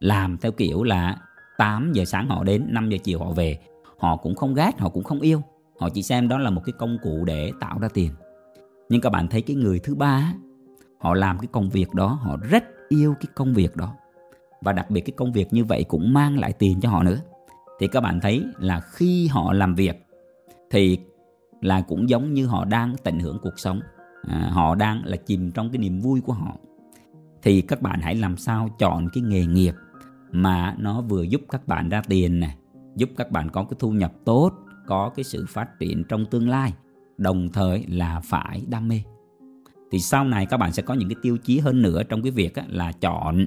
làm 0.00 0.38
theo 0.38 0.52
kiểu 0.52 0.82
là 0.82 1.16
8 1.58 1.92
giờ 1.92 2.04
sáng 2.04 2.28
họ 2.28 2.44
đến 2.44 2.66
5 2.68 2.90
giờ 2.90 2.98
chiều 3.04 3.18
họ 3.18 3.32
về. 3.32 3.58
Họ 3.98 4.16
cũng 4.16 4.34
không 4.34 4.54
ghét 4.54 4.78
họ 4.78 4.88
cũng 4.88 5.04
không 5.04 5.20
yêu 5.20 5.42
họ 5.78 5.88
chỉ 5.88 6.02
xem 6.02 6.28
đó 6.28 6.38
là 6.38 6.50
một 6.50 6.62
cái 6.64 6.72
công 6.78 6.98
cụ 7.02 7.24
để 7.24 7.52
tạo 7.60 7.78
ra 7.78 7.88
tiền. 7.94 8.10
Nhưng 8.88 9.00
các 9.00 9.10
bạn 9.10 9.28
thấy 9.28 9.42
cái 9.42 9.56
người 9.56 9.78
thứ 9.78 9.94
ba 9.94 10.34
họ 10.98 11.14
làm 11.14 11.38
cái 11.38 11.48
công 11.52 11.70
việc 11.70 11.94
đó 11.94 12.18
họ 12.22 12.36
rất 12.50 12.64
yêu 12.88 13.14
cái 13.20 13.26
công 13.34 13.54
việc 13.54 13.76
đó. 13.76 13.94
Và 14.60 14.72
đặc 14.72 14.90
biệt 14.90 15.00
cái 15.00 15.14
công 15.16 15.32
việc 15.32 15.52
như 15.52 15.64
vậy 15.64 15.84
cũng 15.88 16.12
mang 16.12 16.38
lại 16.38 16.52
tiền 16.52 16.80
cho 16.80 16.90
họ 16.90 17.02
nữa. 17.02 17.18
Thì 17.78 17.86
các 17.86 18.00
bạn 18.00 18.20
thấy 18.20 18.44
là 18.58 18.80
khi 18.80 19.26
họ 19.26 19.52
làm 19.52 19.74
việc 19.74 20.06
thì 20.70 20.98
là 21.60 21.80
cũng 21.80 22.08
giống 22.08 22.34
như 22.34 22.46
họ 22.46 22.64
đang 22.64 22.94
tận 23.02 23.20
hưởng 23.20 23.38
cuộc 23.42 23.58
sống. 23.58 23.80
À, 24.28 24.50
họ 24.52 24.74
đang 24.74 25.04
là 25.04 25.16
chìm 25.16 25.50
trong 25.50 25.70
cái 25.70 25.78
niềm 25.78 26.00
vui 26.00 26.20
của 26.20 26.32
họ. 26.32 26.56
Thì 27.42 27.60
các 27.60 27.82
bạn 27.82 28.00
hãy 28.00 28.14
làm 28.14 28.36
sao 28.36 28.68
chọn 28.78 29.08
cái 29.12 29.22
nghề 29.22 29.46
nghiệp 29.46 29.74
mà 30.30 30.74
nó 30.78 31.00
vừa 31.00 31.22
giúp 31.22 31.40
các 31.50 31.68
bạn 31.68 31.88
ra 31.88 32.02
tiền 32.08 32.40
nè 32.40 32.56
giúp 32.96 33.10
các 33.16 33.30
bạn 33.30 33.50
có 33.50 33.64
cái 33.64 33.76
thu 33.78 33.90
nhập 33.90 34.12
tốt 34.24 34.52
có 34.86 35.10
cái 35.16 35.24
sự 35.24 35.46
phát 35.48 35.78
triển 35.78 36.04
trong 36.04 36.26
tương 36.26 36.48
lai 36.48 36.72
đồng 37.18 37.48
thời 37.52 37.84
là 37.88 38.20
phải 38.24 38.62
đam 38.68 38.88
mê. 38.88 39.00
Thì 39.90 39.98
sau 39.98 40.24
này 40.24 40.46
các 40.46 40.56
bạn 40.56 40.72
sẽ 40.72 40.82
có 40.82 40.94
những 40.94 41.08
cái 41.08 41.16
tiêu 41.22 41.36
chí 41.36 41.58
hơn 41.58 41.82
nữa 41.82 42.02
trong 42.02 42.22
cái 42.22 42.30
việc 42.30 42.54
là 42.68 42.92
chọn 42.92 43.46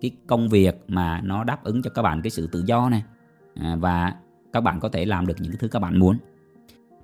cái 0.00 0.10
công 0.26 0.48
việc 0.48 0.84
mà 0.88 1.20
nó 1.20 1.44
đáp 1.44 1.64
ứng 1.64 1.82
cho 1.82 1.90
các 1.90 2.02
bạn 2.02 2.22
cái 2.22 2.30
sự 2.30 2.46
tự 2.46 2.62
do 2.66 2.88
này. 2.88 3.02
À, 3.54 3.76
và 3.76 4.14
các 4.52 4.60
bạn 4.60 4.80
có 4.80 4.88
thể 4.88 5.04
làm 5.04 5.26
được 5.26 5.36
những 5.40 5.52
thứ 5.58 5.68
các 5.68 5.78
bạn 5.78 5.98
muốn. 5.98 6.18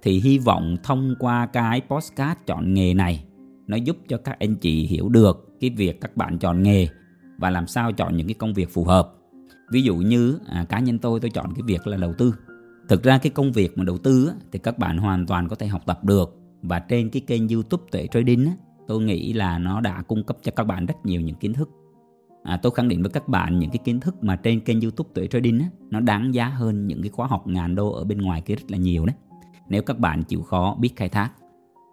Thì 0.03 0.21
hy 0.21 0.39
vọng 0.39 0.77
thông 0.83 1.15
qua 1.19 1.47
cái 1.47 1.81
postcard 1.89 2.41
chọn 2.47 2.75
nghề 2.75 2.95
này 2.95 3.25
nó 3.67 3.77
giúp 3.77 3.97
cho 4.09 4.17
các 4.17 4.37
anh 4.39 4.57
chị 4.57 4.87
hiểu 4.87 5.09
được 5.09 5.49
cái 5.61 5.71
việc 5.71 6.01
các 6.01 6.17
bạn 6.17 6.39
chọn 6.39 6.63
nghề 6.63 6.89
và 7.39 7.51
làm 7.51 7.67
sao 7.67 7.93
chọn 7.93 8.17
những 8.17 8.27
cái 8.27 8.35
công 8.35 8.55
việc 8.55 8.71
phù 8.71 8.85
hợp. 8.85 9.15
Ví 9.71 9.83
dụ 9.83 9.97
như 9.97 10.39
à, 10.47 10.65
cá 10.69 10.79
nhân 10.79 10.99
tôi 10.99 11.21
tôi 11.21 11.31
chọn 11.31 11.55
cái 11.55 11.63
việc 11.67 11.87
là 11.87 11.97
đầu 11.97 12.15
tư. 12.19 12.35
Thực 12.89 13.03
ra 13.03 13.19
cái 13.19 13.31
công 13.31 13.53
việc 13.53 13.79
mà 13.79 13.85
đầu 13.85 13.99
tư 13.99 14.27
á, 14.27 14.35
thì 14.53 14.59
các 14.59 14.79
bạn 14.79 14.99
hoàn 14.99 15.27
toàn 15.27 15.49
có 15.49 15.57
thể 15.57 15.67
học 15.67 15.83
tập 15.87 16.05
được 16.05 16.37
và 16.63 16.79
trên 16.79 17.11
cái 17.11 17.23
kênh 17.27 17.49
YouTube 17.49 17.85
Tuệ 17.91 18.07
Trading 18.13 18.47
á, 18.47 18.53
tôi 18.87 19.03
nghĩ 19.03 19.33
là 19.33 19.59
nó 19.59 19.81
đã 19.81 20.03
cung 20.03 20.25
cấp 20.25 20.37
cho 20.43 20.53
các 20.57 20.65
bạn 20.65 20.87
rất 20.87 20.95
nhiều 21.05 21.21
những 21.21 21.37
kiến 21.37 21.53
thức. 21.53 21.71
À, 22.43 22.57
tôi 22.57 22.73
khẳng 22.75 22.89
định 22.89 23.03
với 23.03 23.11
các 23.11 23.29
bạn 23.29 23.59
những 23.59 23.71
cái 23.71 23.79
kiến 23.85 24.01
thức 24.01 24.25
mà 24.25 24.37
trên 24.37 24.61
kênh 24.61 24.81
YouTube 24.81 25.11
Tuệ 25.15 25.27
Trading 25.27 25.59
á, 25.59 25.67
nó 25.91 26.01
đáng 26.01 26.35
giá 26.35 26.49
hơn 26.49 26.87
những 26.87 27.03
cái 27.03 27.11
khóa 27.11 27.27
học 27.27 27.47
ngàn 27.47 27.75
đô 27.75 27.93
ở 27.93 28.05
bên 28.05 28.19
ngoài 28.19 28.41
kia 28.41 28.55
rất 28.55 28.71
là 28.71 28.79
nhiều 28.79 29.07
đấy. 29.07 29.17
Nếu 29.69 29.83
các 29.83 29.99
bạn 29.99 30.23
chịu 30.23 30.43
khó 30.43 30.77
biết 30.81 30.97
khai 30.97 31.09
thác 31.09 31.31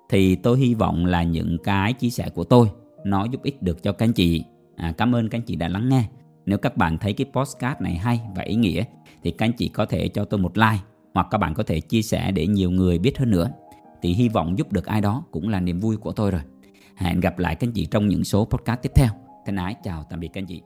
thì 0.09 0.35
tôi 0.35 0.59
hy 0.59 0.73
vọng 0.73 1.05
là 1.05 1.23
những 1.23 1.57
cái 1.63 1.93
chia 1.93 2.09
sẻ 2.09 2.29
của 2.29 2.43
tôi 2.43 2.67
nó 3.05 3.25
giúp 3.25 3.43
ích 3.43 3.63
được 3.63 3.83
cho 3.83 3.91
các 3.91 4.05
anh 4.05 4.13
chị. 4.13 4.43
À, 4.75 4.93
cảm 4.97 5.15
ơn 5.15 5.29
các 5.29 5.37
anh 5.37 5.45
chị 5.45 5.55
đã 5.55 5.67
lắng 5.67 5.89
nghe. 5.89 6.03
Nếu 6.51 6.57
các 6.57 6.77
bạn 6.77 6.97
thấy 6.97 7.13
cái 7.13 7.27
postcard 7.33 7.81
này 7.81 7.95
hay 7.95 8.21
và 8.35 8.43
ý 8.43 8.55
nghĩa, 8.55 8.83
thì 9.23 9.31
các 9.31 9.45
anh 9.45 9.53
chị 9.53 9.67
có 9.67 9.85
thể 9.85 10.07
cho 10.07 10.25
tôi 10.25 10.39
một 10.39 10.57
like, 10.57 10.83
hoặc 11.13 11.27
các 11.31 11.37
bạn 11.37 11.53
có 11.53 11.63
thể 11.63 11.79
chia 11.79 12.01
sẻ 12.01 12.31
để 12.31 12.47
nhiều 12.47 12.71
người 12.71 12.99
biết 12.99 13.17
hơn 13.17 13.31
nữa. 13.31 13.49
Thì 14.01 14.13
hy 14.13 14.29
vọng 14.29 14.57
giúp 14.57 14.71
được 14.71 14.85
ai 14.85 15.01
đó 15.01 15.23
cũng 15.31 15.49
là 15.49 15.59
niềm 15.59 15.79
vui 15.79 15.97
của 15.97 16.11
tôi 16.11 16.31
rồi. 16.31 16.41
Hẹn 16.95 17.19
gặp 17.19 17.39
lại 17.39 17.55
các 17.55 17.67
anh 17.67 17.71
chị 17.73 17.85
trong 17.85 18.07
những 18.07 18.23
số 18.23 18.45
podcast 18.45 18.81
tiếp 18.81 18.91
theo. 18.95 19.09
Thân 19.45 19.55
ái, 19.55 19.75
chào 19.83 20.03
tạm 20.09 20.19
biệt 20.19 20.27
các 20.33 20.41
anh 20.41 20.45
chị. 20.45 20.61